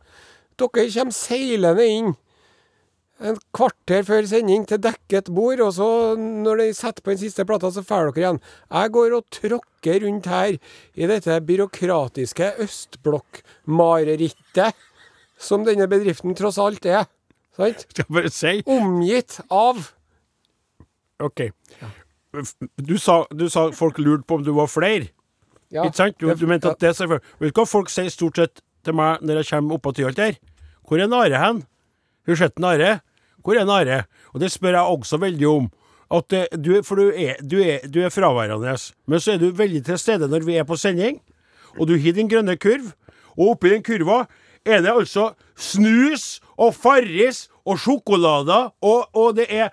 [0.58, 2.15] Dere kommer seilende inn
[3.21, 7.45] en kvarter før sending til dekket bord, og så når de setter på den siste
[7.45, 8.39] plata, så drar dere igjen.
[8.71, 10.58] Jeg går og tråkker rundt her
[10.95, 14.73] i dette byråkratiske østblokk-marerittet
[15.39, 17.06] som denne bedriften tross alt er.
[17.60, 17.86] Sant?
[17.91, 19.82] Skal bare si Omgitt av
[21.19, 21.50] OK.
[22.80, 25.10] Du sa, du sa folk lurte på om du var flere.
[25.74, 26.15] ja, Ikke sant?
[26.22, 29.26] Du, du mente at det selvfølgelig Vet du hva folk sier stort sett til meg
[29.26, 30.39] når jeg kommer oppå Tyholt der?
[30.88, 31.63] Hvor er Are hen?
[32.26, 33.00] Hun du sett en Are?
[33.43, 34.00] Hvor er Nare?
[34.00, 34.06] Are?
[34.34, 35.69] Og det spør jeg også veldig om.
[36.12, 39.52] At eh, du, for du er, du, er, du er fraværende, men så er du
[39.54, 41.19] veldig til stede når vi er på sending.
[41.78, 42.93] Og du har din grønne kurv,
[43.38, 44.24] og oppi den kurva
[44.65, 49.72] er det altså snus og Farris og sjokolader, og, og det er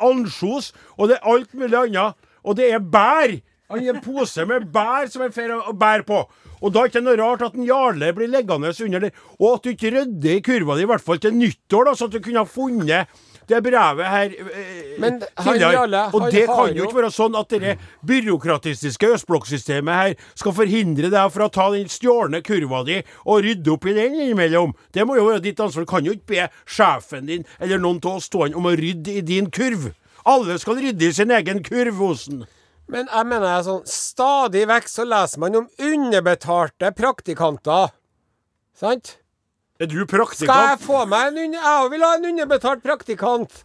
[0.00, 2.20] ansjos, og det er alt mulig annet.
[2.42, 3.36] Og det er bær!
[3.72, 6.18] Han gir en pose med bær som fer å bære på.
[6.62, 9.20] Og da er det ikke noe rart at en Jarle blir liggende under der.
[9.40, 12.08] Og at du ikke rydder i kurva di, i hvert fall til nyttår, da, så
[12.08, 13.08] at du kunne ha funnet
[13.48, 15.58] det brevet her eh, Men han.
[15.60, 17.76] Jarle, Og det kan jo ikke være sånn at det
[18.06, 23.74] byråkratiske østblokksystemet her skal forhindre deg fra å ta den stjålne kurva di og rydde
[23.74, 24.74] opp i den innimellom.
[24.94, 25.86] Det må jo være ditt ansvar.
[25.86, 29.18] Du kan jo ikke be sjefen din eller noen av oss stående om å rydde
[29.18, 29.90] i din kurv.
[30.28, 32.44] Alle skal rydde i sin egen kurv, Osen.
[32.92, 37.92] Men jeg mener jeg sånn Stadig vekk så leser man om underbetalte praktikanter.
[38.76, 39.16] Sant?
[39.82, 41.58] Er du Skal jeg få meg en under...
[41.66, 43.64] Jeg vil ha en underbetalt praktikant.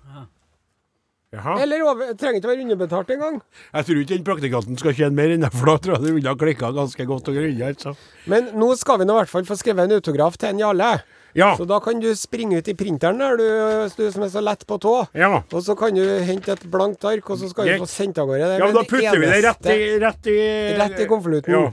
[1.36, 1.58] Jaha.
[1.62, 2.14] Eller over...
[2.18, 3.38] Trenger ikke være underbetalt engang.
[3.76, 6.16] Jeg tror ikke den praktikanten skal tjene mer enn det, for da tror jeg det
[6.16, 7.62] ville ha klikka ganske godt og grundig.
[7.68, 7.94] Altså.
[8.32, 10.92] Men nå skal vi nå i hvert fall få skrevet en autograf til en Jarle.
[11.38, 11.52] Ja.
[11.60, 13.48] Så da kan du springe ut i printeren der, du,
[13.94, 14.96] du som er så lett på tå.
[15.14, 15.44] Ja.
[15.44, 18.32] Og så kan du hente et blankt ark, og så skal du få sendt av
[18.32, 18.48] gårde.
[18.56, 20.40] Det ja, men da putter vi det rett i Rett i,
[20.82, 21.54] Rett i konvolutten.
[21.54, 21.68] Ja.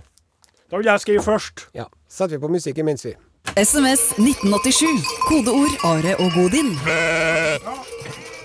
[0.68, 1.70] Da vil jeg skrive først.
[1.78, 1.88] Ja.
[2.10, 3.14] Setter vi på musikk imens vi.
[3.52, 5.04] SMS 1987.
[5.28, 6.72] Kodeord Are og Godin.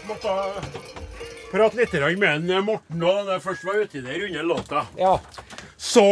[0.09, 0.33] Måtte
[1.49, 4.83] prate litt med en eh, Morten nå, da jeg først var uti der under låta.
[4.99, 5.15] Ja.
[5.77, 6.03] Så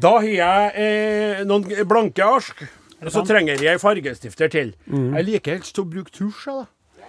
[0.00, 2.62] Da har jeg eh, noen blanke ark.
[3.02, 4.72] Og så trenger jeg fargestifter til.
[4.86, 6.46] Jeg liker helst å bruke tusj.
[6.46, 6.64] da.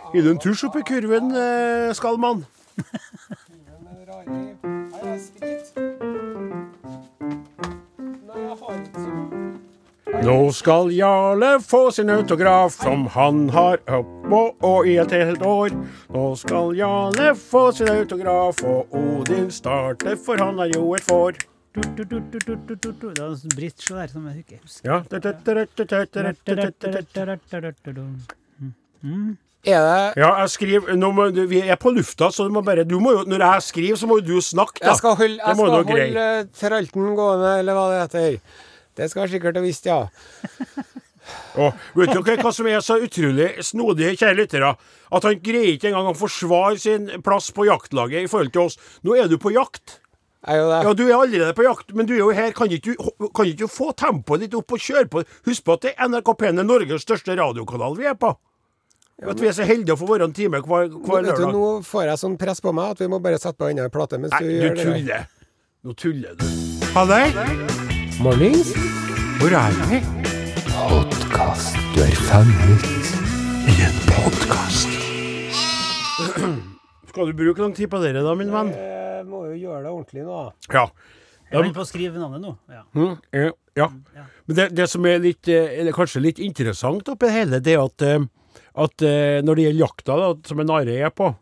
[0.09, 2.43] Har du en tusj oppi kurven, eh, Skallmann?
[10.23, 15.73] Nå skal Jarle få sin autograf, som han har oppå og i et helt år.
[16.13, 21.41] Nå skal Jarle få sin autograf, og Odin starter, for han er jo et får.
[21.73, 23.07] Du, du, du, du, du, du, du, du.
[23.09, 24.87] Det er en bridge der som jeg ikke husker.
[24.87, 24.99] Ja.
[29.63, 32.61] Er det Ja, jeg skriver nå må, du- Vi er på lufta, så du må
[32.61, 34.89] bare du må jo, Når jeg skriver, så må jo du snakke, da.
[34.91, 36.07] Jeg skal holde, jeg må skal du greie.
[36.13, 38.39] holde tralten gående, eller hva det heter.
[38.97, 40.01] Det skal jeg sikkert ha visst, ja.
[41.55, 44.73] Og vet dere hva som er så utrolig snodig, kjære lyttere?
[45.13, 48.79] At han greier ikke engang å forsvare sin plass på jaktlaget i forhold til oss.
[49.07, 49.99] Nå er du på jakt.
[50.43, 50.79] Er jo det.
[50.83, 52.51] Ja, du er allerede på jakt, men du er jo her.
[52.57, 55.23] Kan ikke du kan ikke du få tempoet ditt opp og kjøre på?
[55.47, 58.33] Husk på at det er NRK P1 er Norges største radiokanal vi er på.
[59.23, 61.55] At vi er så heldige å få være en time hver, hver Vet du, lørdag.
[61.55, 63.93] nå får jeg sånn press på meg at vi må bare sette på enda en
[63.93, 64.83] plate mens Nei, du du gjør det.
[64.83, 64.91] der.
[64.91, 65.25] tuller.
[65.87, 66.47] Nå tuller du.
[66.97, 67.92] Halløy!
[68.21, 68.69] Mornings.
[69.39, 69.97] Hvor er vi?
[70.69, 71.77] Podkast.
[71.95, 72.85] Du er fanget
[73.69, 74.91] i en podkast.
[77.09, 78.69] Skal du bruke lang tid på dere da, min venn?
[78.77, 80.39] Jeg må jo gjøre det ordentlig nå.
[80.73, 80.85] Ja.
[81.49, 82.53] Jeg holder på å skrive navnet nå.
[82.69, 82.83] Ja.
[82.97, 83.49] Mm, eh,
[83.79, 83.89] ja.
[84.45, 87.81] Men det, det som er litt, eh, kanskje litt interessant oppi det hele, det er
[87.85, 91.33] at, eh, at eh, når det gjelder jakta, da, som en Are er på,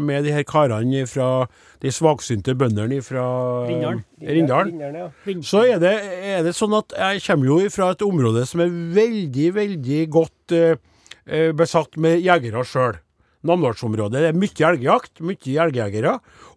[0.00, 1.46] med de her karene fra
[1.82, 3.24] de svaksynte bøndene fra
[3.68, 4.02] Rindalen.
[4.20, 5.36] Rindalen, Rindalen, ja.
[5.44, 5.92] så er det,
[6.34, 10.54] er det sånn at jeg kommer jo fra et område som er veldig, veldig godt
[10.56, 10.76] eh,
[11.26, 13.00] eh, besatt med jegere sjøl.
[13.44, 14.22] Namdalsområdet.
[14.22, 16.14] Det er mye elgjakt, mye elgjegere.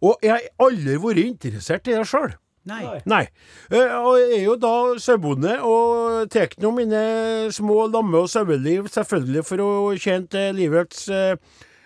[0.08, 2.36] Og jeg har aldri vært interessert i det sjøl.
[2.68, 2.84] Nei.
[3.08, 3.22] Nei.
[3.72, 7.02] Eh, Og jeg er jo da sauebonde og tar nå mine
[7.56, 11.36] små lamme- og saueliv selvfølgelig for å tjene til livets eh,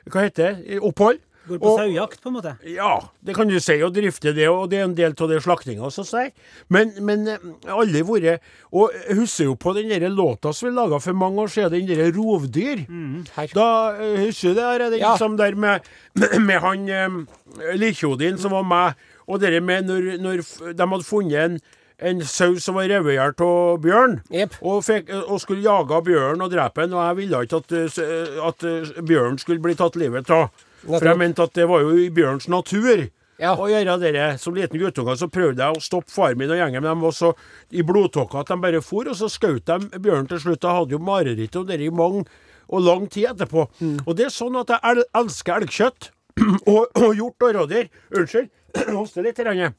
[0.09, 0.79] Hva heter det?
[0.81, 1.19] Opphold.
[1.49, 2.51] Går på sauejakt, på en måte.
[2.69, 5.39] Ja, det kan du si, og drifte det, og det er en del av det
[5.41, 6.29] slaktinga som sier.
[6.69, 10.75] Men, men alle aldri vært Og jeg husker jo på den der låta som vi
[10.77, 12.85] laga for mange år siden, den der Rovdyr.
[12.87, 13.25] Mm,
[13.57, 14.67] Da eh, husker du det?
[14.69, 15.15] her, Den Ja.
[15.17, 15.81] som der med,
[16.39, 17.27] med han um,
[17.73, 18.93] Likjodin som var med,
[19.27, 21.59] og det med når, når de hadde funnet en,
[22.01, 24.55] en sau som var revet i hjel av bjørn, Yep.
[24.61, 28.43] og, fikk, og skulle jage bjørn og drepe den, og jeg ville ikke at, eh,
[28.47, 30.49] at eh, bjørn skulle bli tatt livet av.
[30.81, 33.03] For jeg mente at det var jo i bjørns natur.
[33.41, 33.55] Ja.
[33.57, 34.25] Å gjøre det.
[34.41, 37.13] Som liten guttunge så prøvde jeg å stoppe far min og gjengen, men de var
[37.17, 37.31] så
[37.73, 40.61] i blodtåka at de bare for, og så skjøt de bjørn til slutt.
[40.65, 42.25] Jeg hadde jo mareritt om det i mange
[42.71, 43.67] og lang tid etterpå.
[44.05, 46.11] Og det er sånn at jeg el elsker elgkjøtt.
[46.71, 47.89] og, og hjort og rådyr.
[48.15, 48.49] Unnskyld,
[48.97, 49.37] hoster litt.
[49.41, 49.73] grann.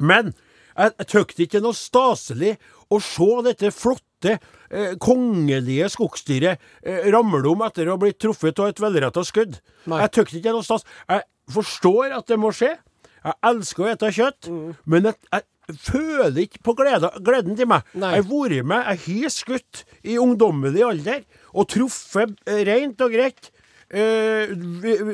[0.00, 0.34] Men
[0.76, 2.56] jeg, jeg tykte ikke noe staselig
[2.92, 4.38] å se dette flotte,
[4.70, 9.58] eh, kongelige skogsdyret eh, ramle om etter å ha blitt truffet av et velretta skudd.
[9.90, 10.02] Nei.
[10.04, 10.86] Jeg tykte ikke noe stas.
[11.08, 12.74] Jeg forstår at det må skje.
[13.22, 14.48] Jeg elsker å ete kjøtt,
[14.90, 17.86] men jeg, jeg føler ikke på glede, gleden til meg.
[17.94, 18.16] Nei.
[18.16, 21.20] Jeg har vært med, jeg har skutt i ungdommelig alder
[21.52, 22.34] og truffet
[22.66, 23.52] rent og greit.
[23.92, 24.48] Eh,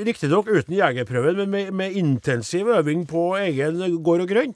[0.07, 4.55] Riktignok uten jegerprøven, men med, med intensiv øving på egen gård og grunn.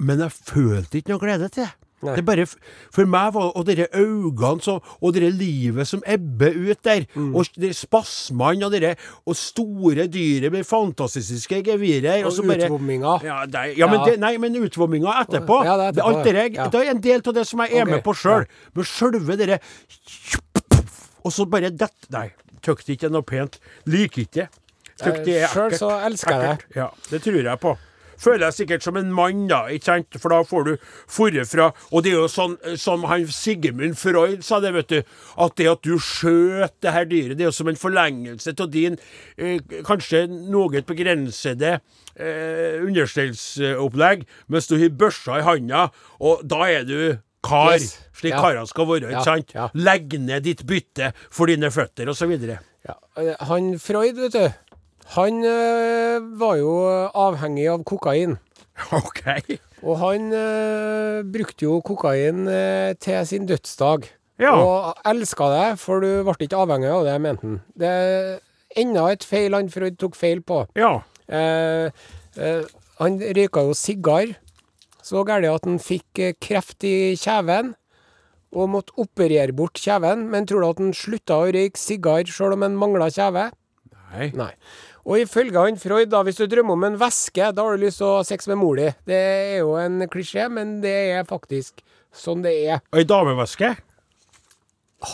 [0.00, 1.72] Men jeg følte ikke noe glede til det.
[2.00, 2.14] Nei.
[2.16, 2.46] Det bare,
[2.94, 7.04] for meg var Og dere øynene så, og dere livet som ebber ut der.
[7.12, 7.34] Mm.
[7.36, 8.94] Og de spasmene og det
[9.28, 12.24] Og store dyret med fantastiske gevirer.
[12.24, 13.18] Og og bare- utvomminga.
[13.24, 14.04] Ja, nei, ja, men Ja.
[14.04, 15.64] det, nei, men utvomminga etterpå.
[15.64, 16.68] Ja, det er etterpå, det, ja.
[16.68, 17.94] det er en del av det som jeg er okay.
[17.94, 18.46] med på sjøl.
[18.74, 19.58] Men sjølve dere
[21.22, 22.30] Og så bare dett Nei,
[22.62, 23.60] tykte ikke det noe pent.
[23.84, 24.48] Liker ikke det.
[25.00, 26.76] Det er Sjøl så elsker jeg det.
[26.76, 27.76] Ja, det tror jeg på.
[28.20, 30.18] Føler jeg sikkert som en mann, da, ikke sant?
[30.20, 30.72] For da får du
[31.08, 34.98] forre fra Og det er jo sånn som han Sigmund Freud sa det, vet du.
[35.40, 38.68] At det at du skjøt det her dyret, det er jo som en forlengelse av
[38.74, 38.98] din
[39.40, 41.78] eh, kanskje noe begrensede
[42.16, 45.88] eh, understellsopplegg, mens du har børsa i handa,
[46.20, 46.96] og da er du
[47.46, 47.76] kar.
[47.78, 47.98] Yes.
[48.20, 48.40] Slik Ja.
[48.42, 49.54] karer skal være, ikke sant?
[49.54, 49.68] ja.
[49.74, 52.58] Legg ned ditt bytte for dine føtter, videre.
[52.86, 52.94] Ja.
[53.16, 54.50] eh, Han Freud, vet du.
[55.16, 56.70] Han eh, var jo
[57.18, 58.36] avhengig av kokain.
[59.00, 59.24] OK.
[59.82, 64.06] Og han eh, brukte jo kokain eh, til sin dødsdag.
[64.40, 64.54] Ja.
[64.54, 67.58] Og elska det, for du ble ikke avhengig av det, mente han.
[67.74, 68.30] Det er
[68.80, 70.62] enda et feil han Freud tok feil på.
[70.78, 71.00] Ja.
[71.26, 71.90] Eh,
[72.38, 72.70] eh,
[73.00, 74.36] han røyka jo sigar
[75.02, 77.74] så gærent at han fikk kreft i kjeven.
[78.50, 80.28] Og måtte operere bort kjeven.
[80.30, 83.50] Men tror du at han slutta å røyke sigar sjøl om han mangla kjeve?
[84.10, 84.30] Nei.
[84.34, 84.52] Nei.
[85.06, 88.00] Og ifølge han Freud, da, hvis du drømmer om en væske, da har du lyst
[88.02, 88.90] til å ha sex med mor di.
[89.08, 91.80] Det er jo en klisjé, men det er faktisk
[92.12, 92.82] sånn det er.
[92.92, 93.72] Ei damevæske?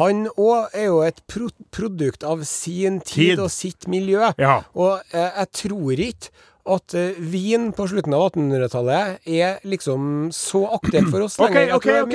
[0.01, 3.43] Han òg er jo et pro produkt av sin tid, Tid.
[3.45, 4.33] og sitt miljø.
[4.43, 4.57] Ja.
[4.75, 6.33] Og eh, jeg tror ikke
[6.67, 11.61] at eh, vin på slutten av 1800-tallet er liksom så aktuelt for oss lenger.
[11.67, 12.15] Jeg OK, er ok,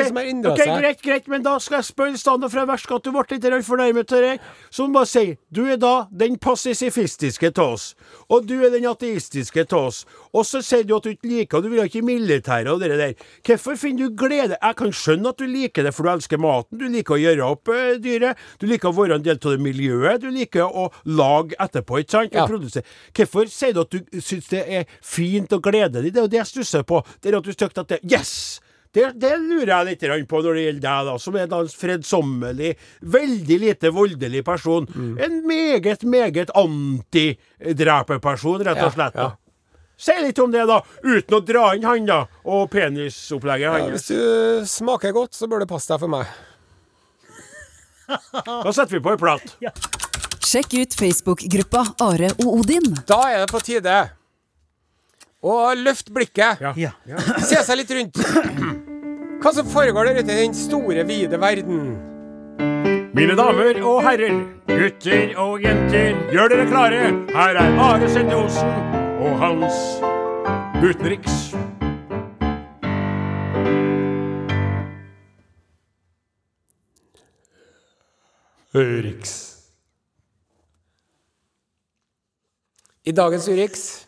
[0.52, 0.82] Ok, seg.
[0.84, 3.68] greit, greit, men da skal jeg spørre Stander fra jeg verst at du ble litt
[3.68, 4.34] fornærmet til det.
[4.70, 7.88] Så må bare si du er da den passifistiske av oss,
[8.30, 10.04] og du er den ateistiske av oss.
[10.38, 12.96] Og så sier du at du ikke liker Du vil ikke i militæret og det
[13.00, 13.26] der.
[13.48, 14.56] Hvorfor finner du glede?
[14.56, 16.80] Jeg kan skjønne at du liker det, for du elsker maten.
[16.80, 18.40] Du liker å gjøre opp eh, dyret.
[18.62, 20.24] Du liker å være en del av det miljøet.
[20.24, 22.36] Du liker å lage etterpå, ikke sant?
[22.36, 22.48] Ja.
[22.48, 26.12] Hvorfor sier du at du syns det er fint å glede deg?
[26.12, 27.04] Det er jo det jeg stusser på.
[27.20, 28.36] Det er at du syns at det Yes!
[28.92, 32.72] Det, det lurer jeg litt på når det gjelder deg, da, som er en fredsommelig,
[33.14, 34.84] veldig lite voldelig person.
[34.92, 35.14] Mm.
[35.28, 39.16] En meget, meget antidreperperson, rett og slett.
[39.16, 39.30] ja.
[39.30, 39.41] da.
[40.02, 43.92] Si litt om det, da, uten å dra inn han, da, og penisopplegget Ja, hans.
[43.94, 46.26] hvis du smaker godt, så bør det passe deg for meg.
[48.66, 49.54] Da setter vi på en plat.
[50.44, 52.90] Sjekk ut Facebook-gruppa Are og Odin.
[53.08, 53.94] Da er det på tide
[55.42, 56.60] å løfte blikket.
[56.66, 56.74] Ja.
[56.76, 56.92] Ja.
[57.50, 58.20] Se seg litt rundt.
[59.42, 61.94] Hva som foregår der ute i den store, vide verden.
[63.16, 67.02] Mine damer og herrer, gutter og jenter, gjør dere klare.
[67.38, 69.74] Her er Are Sende Osen og hans
[70.84, 71.54] utenriks.
[78.74, 79.52] Urix.
[83.04, 84.06] I dagens Urix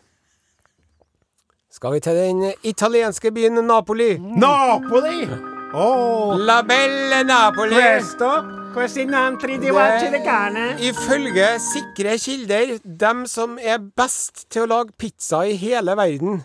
[1.70, 4.18] skal vi til den italienske byen Napoli.
[4.18, 5.28] Napoli!
[5.74, 7.74] Oh, La belle Napoli.
[7.74, 8.30] questo,
[8.74, 10.64] de carne.
[10.74, 16.44] er Ifølge sikre kilder dem som er best til å lage pizza i hele verden.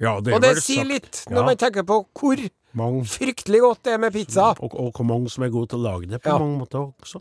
[0.00, 0.88] Ja, det er Og det vel sier sagt.
[0.88, 1.46] litt når Ja.
[1.46, 2.36] man tenker på hvor
[2.74, 3.04] Mange.
[3.04, 4.54] fryktelig godt det er med pizza.
[4.60, 6.38] Og, og hvor mange som er gode til å lage det på Ja.
[6.38, 7.20] mange måter også.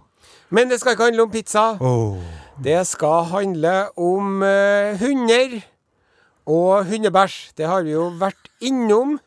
[0.49, 1.77] Men det skal ikke handle om pizza.
[1.81, 2.17] Oh.
[2.61, 5.61] Det skal handle om uh, hunder
[6.47, 7.53] og hundebæsj.
[7.57, 9.19] Det har vi jo vært innom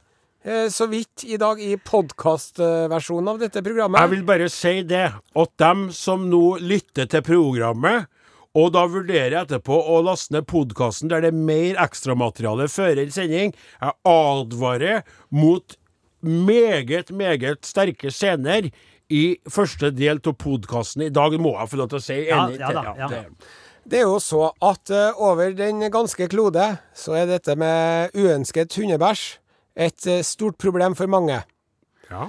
[0.72, 4.00] så vidt i dag i podkastversjonen av dette programmet.
[4.00, 8.06] Jeg vil bare si det, at dem som nå lytter til programmet,
[8.58, 13.02] og da vurderer jeg etterpå å laste ned podkasten der det er mer ekstramateriale før
[13.04, 15.76] en sending, jeg advarer mot
[16.24, 18.70] meget, meget sterke scener
[19.14, 21.06] i første del av podkasten.
[21.06, 22.58] I dag må jeg få lov til å si enig.
[22.60, 23.08] ja da, ja.
[23.08, 23.26] det-
[23.88, 28.74] Det er jo så at uh, over den ganske klode så er dette med uønsket
[28.76, 29.38] hundebæsj
[29.78, 31.40] et eh, stort problem for mange.
[32.10, 32.28] ja.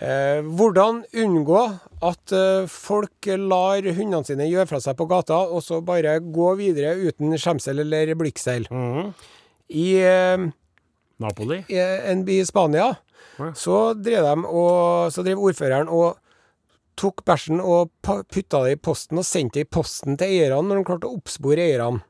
[0.00, 1.60] Eh, hvordan unngå
[2.06, 6.52] at eh, folk lar hundene sine gjøre fra seg på gata, og så bare gå
[6.60, 8.68] videre uten skjemsel eller blikkseil.
[8.70, 9.10] Mm.
[9.74, 9.86] I
[11.20, 11.64] Napoli.
[11.68, 12.92] i en by i Spania,
[13.40, 13.50] Ja.
[13.52, 16.16] så drev, de og, så drev ordføreren og
[16.96, 20.80] tok bæsjen og putta det i posten og sendte det i posten til eierne når
[20.80, 22.02] de klarte å oppspore eierne.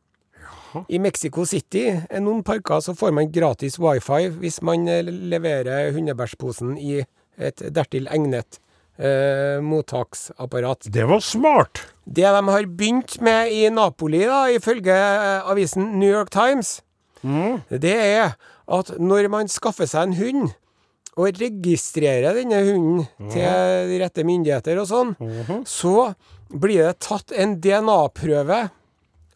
[0.88, 5.92] I Mexico City, eh, noen parker, så får man gratis wifi hvis man eh, leverer
[5.96, 7.00] hundebæsjposen i
[7.40, 8.60] et dertil egnet
[8.98, 10.90] eh, mottaksapparat.
[10.92, 11.82] Det var smart.
[12.04, 14.94] Det de har begynt med i Napoli, da, ifølge
[15.46, 16.80] avisen New York Times,
[17.68, 18.34] det er
[18.70, 20.50] at når man skaffer seg en hund,
[21.18, 23.02] og registrerer denne hunden
[23.32, 25.10] til de rette myndigheter og sånn,
[25.68, 26.12] så
[26.48, 28.60] blir det tatt en DNA-prøve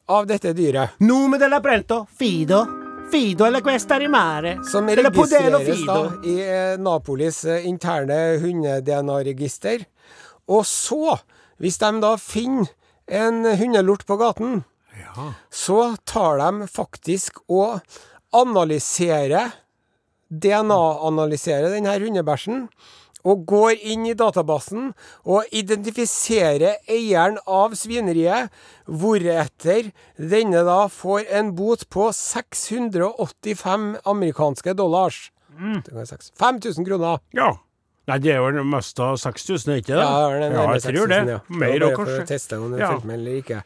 [0.06, 0.90] av dette dyret.
[0.98, 2.66] Nome della Brento, Fido.
[3.10, 4.58] Fido eller questa rimare.
[4.64, 9.84] Som registreres da i eh, Napolis eh, interne hunde-DNA-register.
[10.48, 11.18] Og så,
[11.60, 12.72] hvis de da finner
[13.06, 14.62] en hundelort på gaten,
[15.52, 17.80] så tar de faktisk og
[18.34, 19.52] analyserer
[20.28, 22.66] DNA-analyserer denne hundebæsjen.
[23.24, 24.92] Og går inn i databasen
[25.24, 28.52] og identifiserer eieren av svineriet,
[28.84, 35.30] hvoretter denne da får en bot på 685 amerikanske dollars.
[35.54, 35.80] Mm.
[35.94, 37.22] var 5000 kroner.
[37.32, 37.54] Ja.
[38.04, 40.02] Nei, det er vel av 6000, er ikke det?
[40.04, 41.32] Ja, det er ja jeg tror 6000, det.
[41.32, 41.38] ja.
[41.48, 42.16] Mer òg, kanskje.
[42.16, 42.90] for å teste om Ja.
[43.00, 43.62] med eller ikke.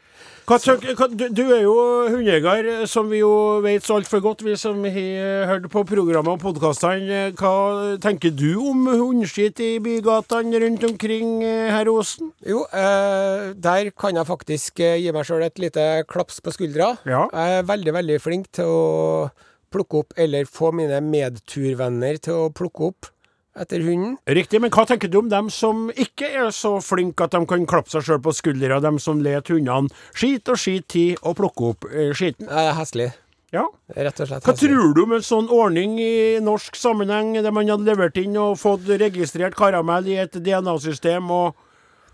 [0.49, 1.73] Hva, hva, du, du er jo
[2.09, 6.39] hundejeger, som vi jo vet så altfor godt, vi som har hørt på programmet og
[6.41, 7.19] podkastene.
[7.37, 12.31] Hva tenker du om hundeskitt i bygatene rundt omkring her herr Osen?
[12.47, 16.95] Jo, eh, der kan jeg faktisk eh, gi meg sjøl et lite klaps på skuldra.
[17.05, 17.27] Ja.
[17.29, 19.29] Jeg er veldig, veldig flink til å
[19.69, 23.11] plukke opp, eller få mine medturvenner til å plukke opp
[23.59, 24.17] etter hunden.
[24.27, 27.65] Riktig, men hva tenker du om dem som ikke er så flinke at de kan
[27.69, 31.73] klappe seg sjøl på skuldra, dem som let hundene skite og skite tid og plukke
[31.73, 32.47] opp eh, skiten?
[32.49, 33.09] Jeg er heslig.
[33.51, 33.63] Ja.
[33.97, 34.69] Rett og slett Hva heslig.
[34.69, 36.11] tror du om en sånn ordning i
[36.45, 41.55] norsk sammenheng, der man hadde levert inn og fått registrert karamell i et DNA-system og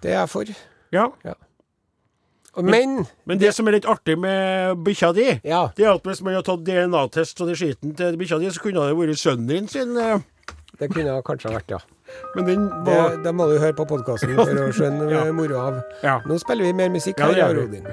[0.01, 0.45] Det er jeg for.
[0.95, 1.09] Ja.
[1.25, 1.33] ja.
[2.63, 5.71] Men Men det som er litt artig med bikkja di, Ja.
[5.75, 8.61] det er at hvis man har tatt DNA-test av skitten skiten til bikkja di, så
[8.63, 9.97] kunne det vært sønnen din sin.
[9.97, 10.19] eh,
[10.79, 11.79] det kunne kanskje ha vært, ja.
[12.35, 15.23] Men den Det, var det må du høre på podkasten for å skjønne Ja.
[15.33, 15.79] moroa av.
[16.03, 16.17] Ja.
[16.27, 17.55] Nå spiller vi mer musikk Ja, her.
[17.57, 17.87] Rodin.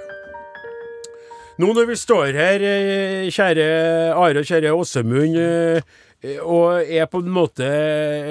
[1.60, 3.66] Nå når vi står her, eh, kjære
[4.16, 7.66] Are og kjære Åsemund, eh, og er på en måte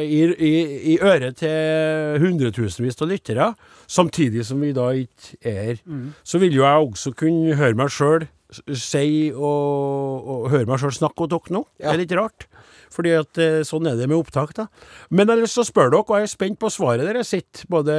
[0.02, 0.52] i, i,
[0.94, 3.50] i øret til hundretusenvis av lyttere,
[3.92, 5.82] samtidig som vi da ikke er her,
[6.24, 10.94] så vil jo jeg også kunne høre meg sjøl si og, og høre meg sjøl
[10.96, 11.64] snakke og dere nå.
[11.80, 12.48] Det er litt rart.
[12.92, 14.68] Fordi at eh, sånn er det med opptak, da.
[15.10, 17.24] Men jeg har lyst til å spørre dere, og jeg er spent på svaret dere
[17.28, 17.96] sitter, både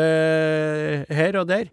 [1.09, 1.71] her og der.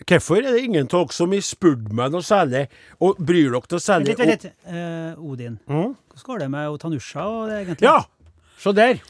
[0.00, 2.68] Hvorfor er det ingen av dere som har spurt meg noe særlig,
[3.02, 4.68] og bryr dere noe særlig Litt, litt, litt.
[4.70, 5.58] Eh, Odin.
[5.66, 5.96] Mm?
[6.14, 7.90] Hvordan går det med Tanusha og det, egentlig?
[7.90, 7.98] Ja,
[8.60, 9.02] så der.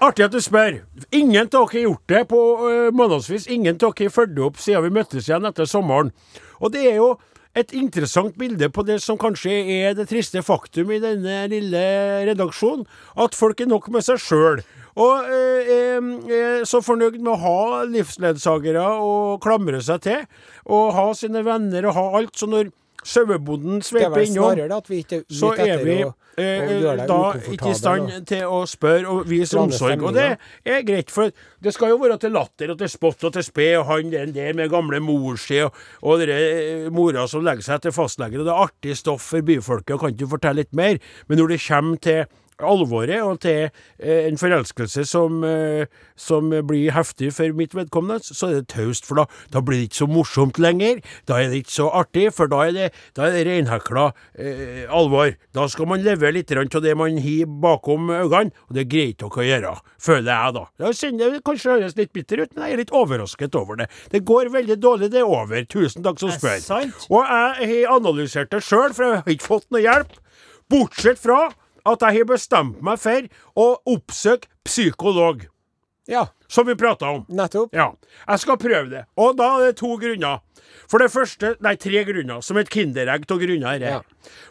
[0.00, 0.78] Artig at du spør.
[1.12, 3.50] Ingen av dere har gjort det på uh, månedsvis.
[3.52, 6.14] Ingen av dere har fulgt opp siden vi møttes igjen etter sommeren.
[6.60, 7.10] Og det er jo
[7.58, 11.80] et interessant bilde på det som kanskje er det triste faktum i denne lille
[12.28, 12.84] redaksjonen.
[13.18, 14.62] At folk er nok med seg sjøl.
[15.00, 20.28] Og eh, er, så fornøyd med å ha livsledsagere og klamre seg til.
[20.70, 22.36] Og ha sine venner og ha alt.
[22.38, 22.70] Så når
[23.04, 24.50] sauebonden er sveiper innom
[25.30, 27.18] så er vi å, å eh, deg da
[27.52, 30.02] ikke i stand og- til å spørre og vise omsorg.
[30.02, 31.30] Og det er greit, for
[31.60, 34.32] det skal jo være til latter og til spott og til spe, og han den
[34.36, 35.72] der med gamle mor si, og,
[36.02, 39.42] og dere eh, mora som legger seg til fastlegen, og det er artig stoff for
[39.42, 40.98] byfolket, og kan ikke fortelle litt mer?
[41.28, 42.24] Men når det kommer til
[42.66, 48.50] alvoret og til eh, en forelskelse som, eh, som blir heftig for mitt vedkommende, så
[48.50, 51.00] er det taust, for da, da blir det ikke så morsomt lenger.
[51.28, 54.06] Da er det ikke så artig, for da er det, da er det reinhekla
[54.38, 55.34] eh, alvor.
[55.56, 59.30] Da skal man leve litt av det man har bakom øynene, og det greier ikke
[59.30, 60.64] dere å gjøre, føler jeg da.
[60.84, 63.88] Jeg kjenner det kanskje høres litt bitter ut, men jeg er litt overrasket over det.
[64.12, 65.64] Det går veldig dårlig, det er over.
[65.70, 66.60] Tusen takk som spør.
[67.10, 70.18] Og jeg har analysert det sjøl, for jeg har ikke fått noe hjelp.
[70.70, 71.48] Bortsett fra
[71.86, 75.46] at jeg har bestemt meg for å oppsøke psykolog,
[76.10, 77.24] Ja, som vi prata om.
[77.28, 77.72] nettopp.
[77.76, 77.92] Ja,
[78.28, 79.04] jeg skal prøve det.
[79.16, 80.40] Og da er det to grunner.
[80.90, 83.80] For det første, nei, tre grunner, som et kinderegg av grunner her.
[83.80, 84.00] Ja.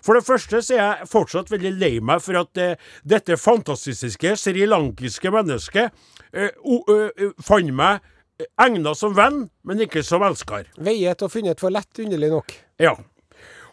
[0.01, 4.35] For det første så er jeg fortsatt veldig lei meg for at eh, dette fantastiske
[4.39, 5.91] srilankiske mennesket
[6.33, 7.99] eh, uh, ø, fant meg
[8.39, 10.67] eh, egna som venn, men ikke som elsker.
[10.79, 12.55] Veiet og funnet for lett, underlig nok.
[12.79, 12.95] Ja.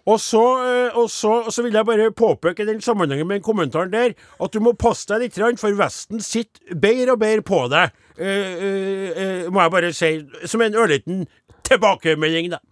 [0.07, 3.47] Og så, eh, og, så, og så vil jeg bare påpeke den sammenhengen med den
[3.47, 7.65] kommentaren der, at du må passe deg litt, for Vesten sitter bedre og bedre på
[7.73, 7.97] deg.
[8.17, 8.29] Eh,
[8.69, 10.13] eh, eh, må jeg bare si,
[10.47, 11.27] som en ørliten
[11.67, 12.63] tilbakemelding, da.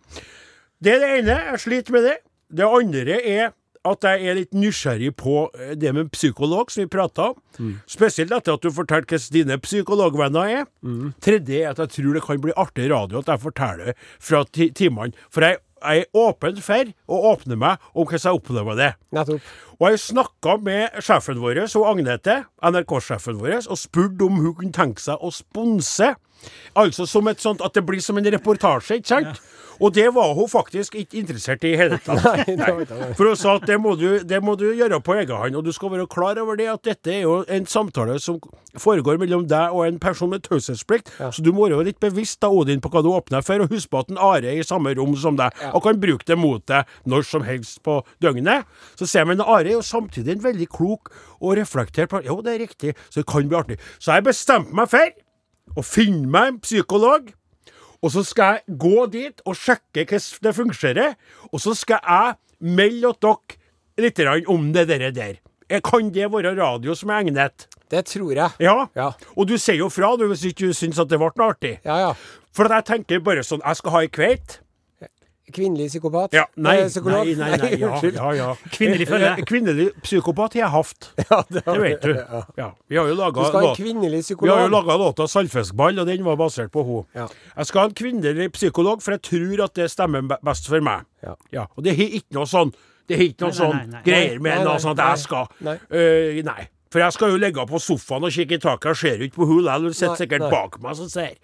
[0.85, 1.37] Det er det ene.
[1.51, 2.17] Jeg sliter med det.
[2.55, 3.53] Det andre er
[3.85, 7.75] at jeg er litt nysgjerrig på eh, det med psykolog, som vi prata om.
[7.91, 10.65] Spesielt etter at du fortalte hvordan dine psykologvenner er.
[11.25, 15.13] Tredje er at jeg tror det kan bli artig radio at jeg forteller fra timene.
[15.31, 18.91] For jeg, jeg er åpen for å åpne meg om hvordan jeg opplever det.
[19.15, 19.55] Nettopp.
[19.79, 24.75] Og jeg snakka med sjefen vår, og Agnete, NRK-sjefen vår, og spurte om hun kunne
[24.77, 26.15] tenke seg å sponse.
[26.77, 29.41] Altså som et sånt, at det blir som en reportasje, ikke sant?
[29.81, 32.23] Og det var hun faktisk ikke interessert i i hele tatt.
[32.61, 32.87] Nei.
[33.19, 35.67] For hun sa at det må, du, det må du gjøre på egen hånd, og
[35.67, 38.39] du skal være klar over det at dette er jo en samtale som
[38.81, 42.51] foregår mellom deg og en person med taushetsplikt, så du må være litt bevisst da,
[42.51, 44.95] Odin, på hva du åpner for, og husk på at en Are er i samme
[44.99, 48.69] rom som deg, og kan bruke det mot deg når som helst på døgnet.
[48.99, 52.27] Så ser man Are er jo samtidig en veldig klok og reflektert person.
[52.27, 53.79] Jo, det er riktig, så det kan bli artig.
[53.99, 57.33] Så jeg bestemte meg for å finne meg en psykolog.
[58.05, 61.15] Og så skal jeg gå dit og sjekke hvordan det fungerer.
[61.53, 65.11] Og så skal jeg melde dere litt om det der.
[65.11, 65.41] der.
[65.81, 67.67] Kan det være radio som er egnet?
[67.91, 68.51] Det tror jeg.
[68.61, 68.89] Ja.
[68.97, 69.13] Ja.
[69.37, 71.79] Og du sier jo fra du, hvis ikke du syns at det ble noe artig.
[71.85, 72.13] Ja, ja.
[72.55, 74.61] For jeg tenker bare sånn Jeg skal ha ei kveit.
[75.53, 76.33] Kvinnelig psykopat?
[76.33, 78.15] Ja, nei, nei, nei, nei, nei, ja, unnskyld.
[78.17, 78.47] ja, ja.
[78.77, 79.27] Kvinnelig følge.
[79.27, 81.11] Eh, eh, Kvinnelig psykopat har jeg hatt.
[81.31, 82.15] Ja, det, Det vet du.
[82.57, 82.71] Ja.
[82.89, 86.07] Vi har jo Du skal ha en kvinnelig Vi har jo laga låta 'Saltfiskball', og
[86.07, 87.05] den var basert på henne.
[87.15, 87.29] Ja.
[87.57, 91.05] Jeg skal ha en kvinnelig psykolog, for jeg tror at det stemmer best for meg.
[91.53, 91.67] Ja.
[91.77, 92.73] Og det har ikke noe sånn
[93.09, 95.77] Det har ikke noe sånn greier med noe sånn at jeg skal Nei.
[95.93, 96.69] Uh, nei.
[96.95, 99.41] For jeg skal jo ligge på sofaen og kikke i taket, jeg ser jo ikke
[99.43, 100.51] på henne likevel, hun sitter sikkert nei.
[100.53, 101.35] bak meg som ser.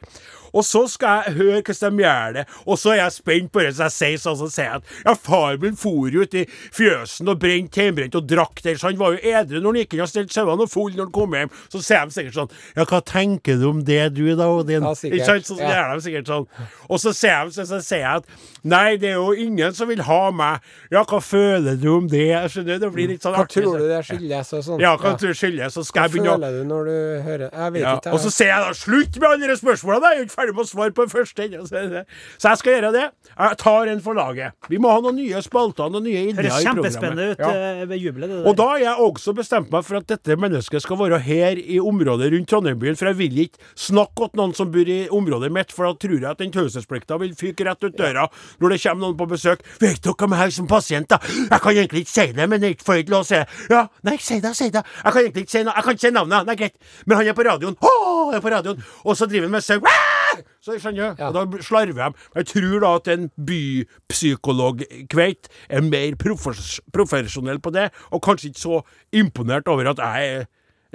[0.52, 3.60] Og så skal jeg høre hvordan de gjør det, og så er jeg spent på
[3.64, 6.34] det så jeg sier sånn så sier jeg at ja, far min for jo ut
[6.34, 6.44] i
[6.74, 9.94] fjøsen og brente hjemmebrent og drakk der, så han var jo edru når han gikk
[9.96, 11.52] inn og stelte sauene og full når han kom hjem.
[11.72, 14.82] Så sier de sikkert sånn Ja, hva tenker du om det du, da, Odin?
[14.86, 15.18] Ja, sikkert.
[15.20, 15.46] Ikke sant?
[15.50, 15.70] Så Ja.
[15.74, 16.46] gjør de sikkert sånn.
[16.90, 18.24] Og så sier de så, så sier jeg at
[18.64, 20.60] nei, det er jo ingen som vil ha meg.
[20.92, 22.26] Ja, hva føler du om det?
[22.30, 23.62] Jeg skjønner, det blir litt sånn Hva artig.
[23.64, 24.80] tror du det skyldes og sånn?
[24.82, 25.72] Ja, hva tror du skyldes?
[25.76, 26.96] Så skal Hva jeg begynne å føler du når du
[27.28, 28.12] hører Jeg vet ja, ikke.
[28.12, 30.10] og så sier jeg da slutt med alle de spørsmålene!
[30.10, 31.44] Jeg er jo ikke ferdig med å svare på den første.
[31.46, 32.06] ennå, Så, det-
[32.42, 33.04] jeg skal gjøre det.
[33.38, 34.52] Jeg tar en for laget.
[34.68, 37.18] Vi må ha noen nye spalter, noen nye ideer Høres i programmet programmet.
[37.20, 38.46] Høres kjempespennende ut ved jubelet.
[38.46, 41.78] Og da har jeg også bestemt meg for at dette mennesket skal være her i
[41.78, 45.72] området rundt Trondheimbyen, for jeg vil ikke snakke til noen som bor i området mitt,
[45.72, 48.28] for da tror jeg at den taushetsplikta vil fyke rett ut døra
[48.60, 49.60] når det kommer noen på besøk.
[49.80, 51.18] Vet dere om jeg som pasient, da?
[51.20, 53.46] Jeg kan egentlig ikke si det, men jeg får ikke lov å det.
[53.70, 54.82] Ja, nei, si det, si det.
[55.04, 55.74] Jeg kan egentlig ikke si noe.
[55.76, 56.46] Jeg kan ikke si navnet.
[56.46, 56.74] Nei, greit.
[57.06, 57.76] Men han er på radioen.
[57.80, 57.92] Å,
[58.30, 58.82] han er på radioen.
[59.04, 59.78] Og så driver han med sau.
[60.60, 61.28] Så jeg skjønner, Ja.
[61.28, 62.18] og da slarver de.
[62.36, 63.30] Jeg tror da at en
[64.10, 68.80] bypsykolog-kveit er mer profes profesjonell på det, og kanskje ikke så
[69.12, 70.44] imponert over at jeg er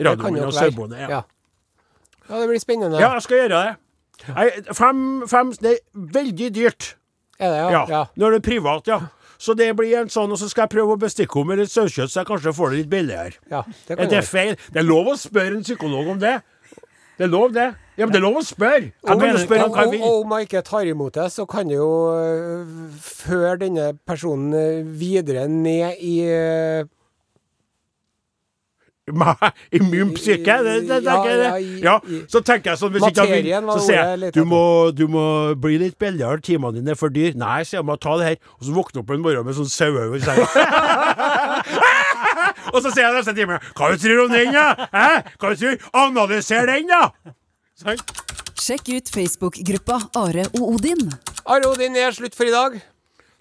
[0.09, 0.97] radiomann og sauebonde.
[0.99, 1.09] Ja.
[1.09, 1.21] Ja.
[2.29, 2.99] ja, det blir spennende.
[2.99, 3.75] ja, jeg skal gjøre det.
[4.27, 6.95] Jeg, fem, fem Det er veldig dyrt.
[7.39, 7.85] Er det, ja?
[7.89, 8.03] Ja.
[8.15, 8.99] Når det er privat, ja.
[9.37, 11.71] Så det blir en sånn, og så skal jeg prøve å bestikke henne med litt
[11.73, 13.33] sauekjøtt, så jeg kanskje får det litt billigere.
[13.51, 14.55] ja det Er det feil?
[14.71, 16.37] Det er lov å spørre en psykolog om det.
[17.17, 17.69] Det er lov, det.
[17.97, 18.89] Ja, men det er lov å spørre.
[19.07, 21.91] Om, spørre om jeg og om man ikke tar imot det, så kan det jo
[22.11, 22.67] øh,
[22.99, 26.83] føre denne personen øh, videre ned i øh,
[29.71, 30.57] I min psyke?
[30.65, 31.37] Det, det, Ja, det.
[31.43, 34.43] ja, ja, Ja, så tenker jeg sånn hvis ikke vil, så sier jeg jeg du
[34.49, 34.61] må,
[34.97, 35.25] du må
[35.61, 37.37] bli litt billigere, timene dine er for dyr.
[37.37, 38.39] Nei, sier jeg, må ta det her.
[38.57, 40.47] Og så våkner jeg opp en morgen med sånn saueøye i senga.
[42.73, 44.87] Og så sier jeg neste time Hva du tror om den, da?
[44.93, 45.09] Hæ?
[45.41, 45.77] Hva du tror?
[46.05, 47.33] Analyser den, da!
[47.75, 47.99] Sånn.
[48.55, 51.09] Sjekk ut Facebook-gruppa Are og Odin.
[51.43, 52.77] Are og Odin er slutt for i dag.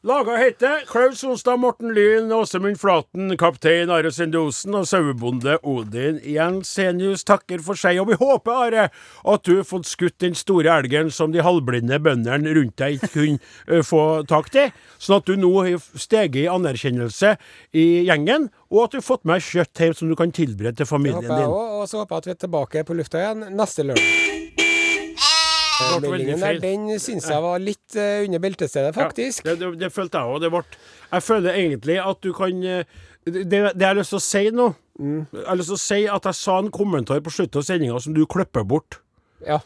[0.05, 7.25] Laga heter Klaus Sonstad, Morten Lyn, Åsemund Flaten, kaptein Are Sendosen og sauebonde Odin Jensenius
[7.25, 8.03] takker for seg.
[8.03, 8.85] Og vi håper, Are,
[9.33, 13.13] at du har fått skutt den store elgen som de halvblinde bøndene rundt deg ikke
[13.15, 14.67] kunne få tak i.
[15.01, 17.39] Sånn at du nå har steget i anerkjennelse
[17.73, 20.85] i gjengen, og at du har fått med kjøtt hjem som du kan tilberede til
[20.85, 21.57] Det familien håper jeg din.
[21.57, 21.81] òg.
[21.81, 24.44] Og så håper jeg at vi er tilbake på lufta igjen neste lørdag.
[25.93, 29.45] Ble Meldingen der, den syns jeg var litt uh, under beltestedet, faktisk.
[29.45, 30.79] Ja, det, det, det følte jeg òg.
[31.11, 34.49] Jeg føler egentlig at du kan eh, Det, det jeg har lyst til å si
[34.53, 35.25] nå Mm.
[35.33, 38.03] Jeg har lyst til å si at jeg sa en kommentar på slutten av sendinga
[38.03, 39.01] som du klipper bort.
[39.43, 39.59] Ja.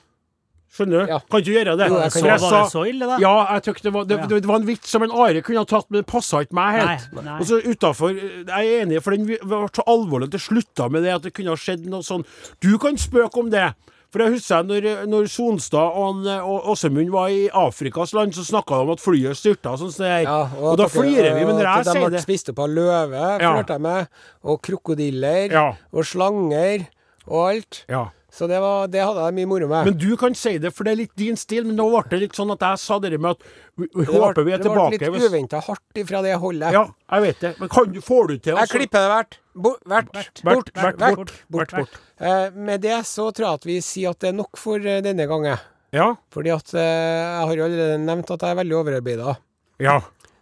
[0.73, 1.13] Skjønner du?
[1.13, 1.19] Ja.
[1.33, 1.89] Kan ikke gjøre det.
[1.89, 3.19] Jo, jeg jeg var det så ille, da?
[3.23, 5.63] Ja, jeg tykte det var, det, det, det var en vits som en Are kunne
[5.65, 7.07] ha tatt, men det passa ikke meg helt.
[7.17, 7.37] Nei, nei.
[7.41, 11.07] Og så utafor Jeg er enig, for den ble så alvorlig at det slutta med
[11.09, 12.27] det at det kunne ha skjedd noe sånn.
[12.65, 13.71] Du kan spøke om det.
[14.11, 18.79] For jeg husker når, når Sonstad og, og Åsemund var i Afrikas land, så snakka
[18.79, 19.93] de om at flyet styrta og sånn.
[19.93, 22.49] så jeg- Ja, og, da at flirer vi, men når jeg De sier det spist
[22.49, 23.53] opp av løve, Ja.
[23.53, 24.09] flørta jeg med.
[24.45, 25.51] Og krokodiller.
[25.53, 25.67] Ja.
[25.93, 26.87] Og slanger.
[27.29, 27.85] Og alt.
[27.89, 28.07] ja.
[28.39, 29.89] Så det, var, det hadde jeg mye moro med.
[29.89, 31.65] Men du kan si det, for det er litt din stil.
[31.67, 33.41] Men nå ble det litt sånn at jeg sa det med at
[33.75, 34.93] vi, vi håper vi er tilbake.
[34.95, 36.71] Det ble litt hvis- uventa hardt ifra det holdet.
[36.77, 36.85] Ja,
[37.17, 37.51] jeg vet det.
[37.59, 39.39] Men kan, får du til Jeg klipper det hvert.
[39.59, 40.13] Hvert,
[40.47, 41.99] bort, bort, bort, bort.
[42.21, 45.01] Eh, med det så tror jeg at vi sier at det er nok for eh,
[45.03, 45.59] denne gangen.
[45.91, 46.13] Ja.
[46.31, 49.35] Fordi at eh, jeg har jo allerede nevnt at jeg er veldig overarbeida.
[49.83, 49.99] Ja.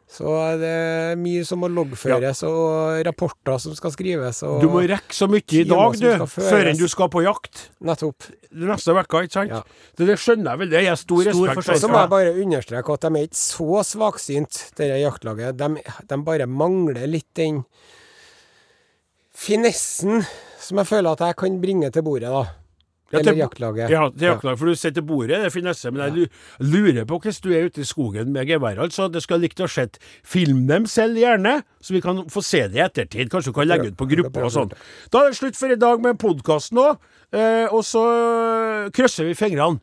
[0.07, 0.31] Så
[0.61, 5.27] det er mye som må loggføres, og rapporter som skal skrives, Du må rekke så
[5.29, 7.65] mye i dag, du, før enn du skal på jakt.
[7.83, 8.29] Nettopp.
[8.57, 9.51] Neste uke, ikke sant?
[9.51, 9.61] Ja.
[9.99, 10.71] Det, det skjønner jeg vel.
[10.73, 11.81] Det er stor, Stor respekt for.
[11.83, 15.59] Så må jeg bare understreke at de er ikke så svaksynt, dette jaktlaget.
[15.59, 15.83] De,
[16.15, 17.65] de bare mangler litt den
[19.37, 20.23] finessen
[20.63, 22.47] som jeg føler at jeg kan bringe til bordet, da.
[23.13, 23.91] Ja, Eller til- jaktlaget.
[23.91, 25.91] Ja, til jaktlaget, for du sitter til bordet, det er finesse.
[25.95, 26.29] Men jeg
[26.59, 28.81] lurer på hvordan du er ute i skogen med gevær.
[28.83, 29.99] Altså, det skal likt å sett.
[30.25, 33.31] Film dem selv gjerne, så vi kan få se det i ettertid.
[33.31, 34.73] Kanskje du kan legge ut på grupper og sånn.
[35.13, 36.99] Da er det slutt for i dag med podkasten òg.
[37.33, 38.03] Eh, og så
[38.95, 39.81] krysser vi fingrene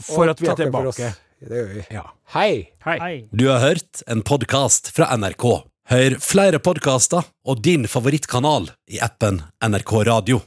[0.00, 1.12] for Og at vi er tilbake.
[1.38, 1.86] Det gjør vi.
[1.94, 2.04] Ja.
[2.34, 2.70] Hei!
[2.84, 2.98] Hei.
[2.98, 3.14] Hei.
[3.30, 5.64] Du har hørt en podkast fra NRK.
[5.88, 10.42] Hør flere podkaster og din favorittkanal i appen NRK Radio.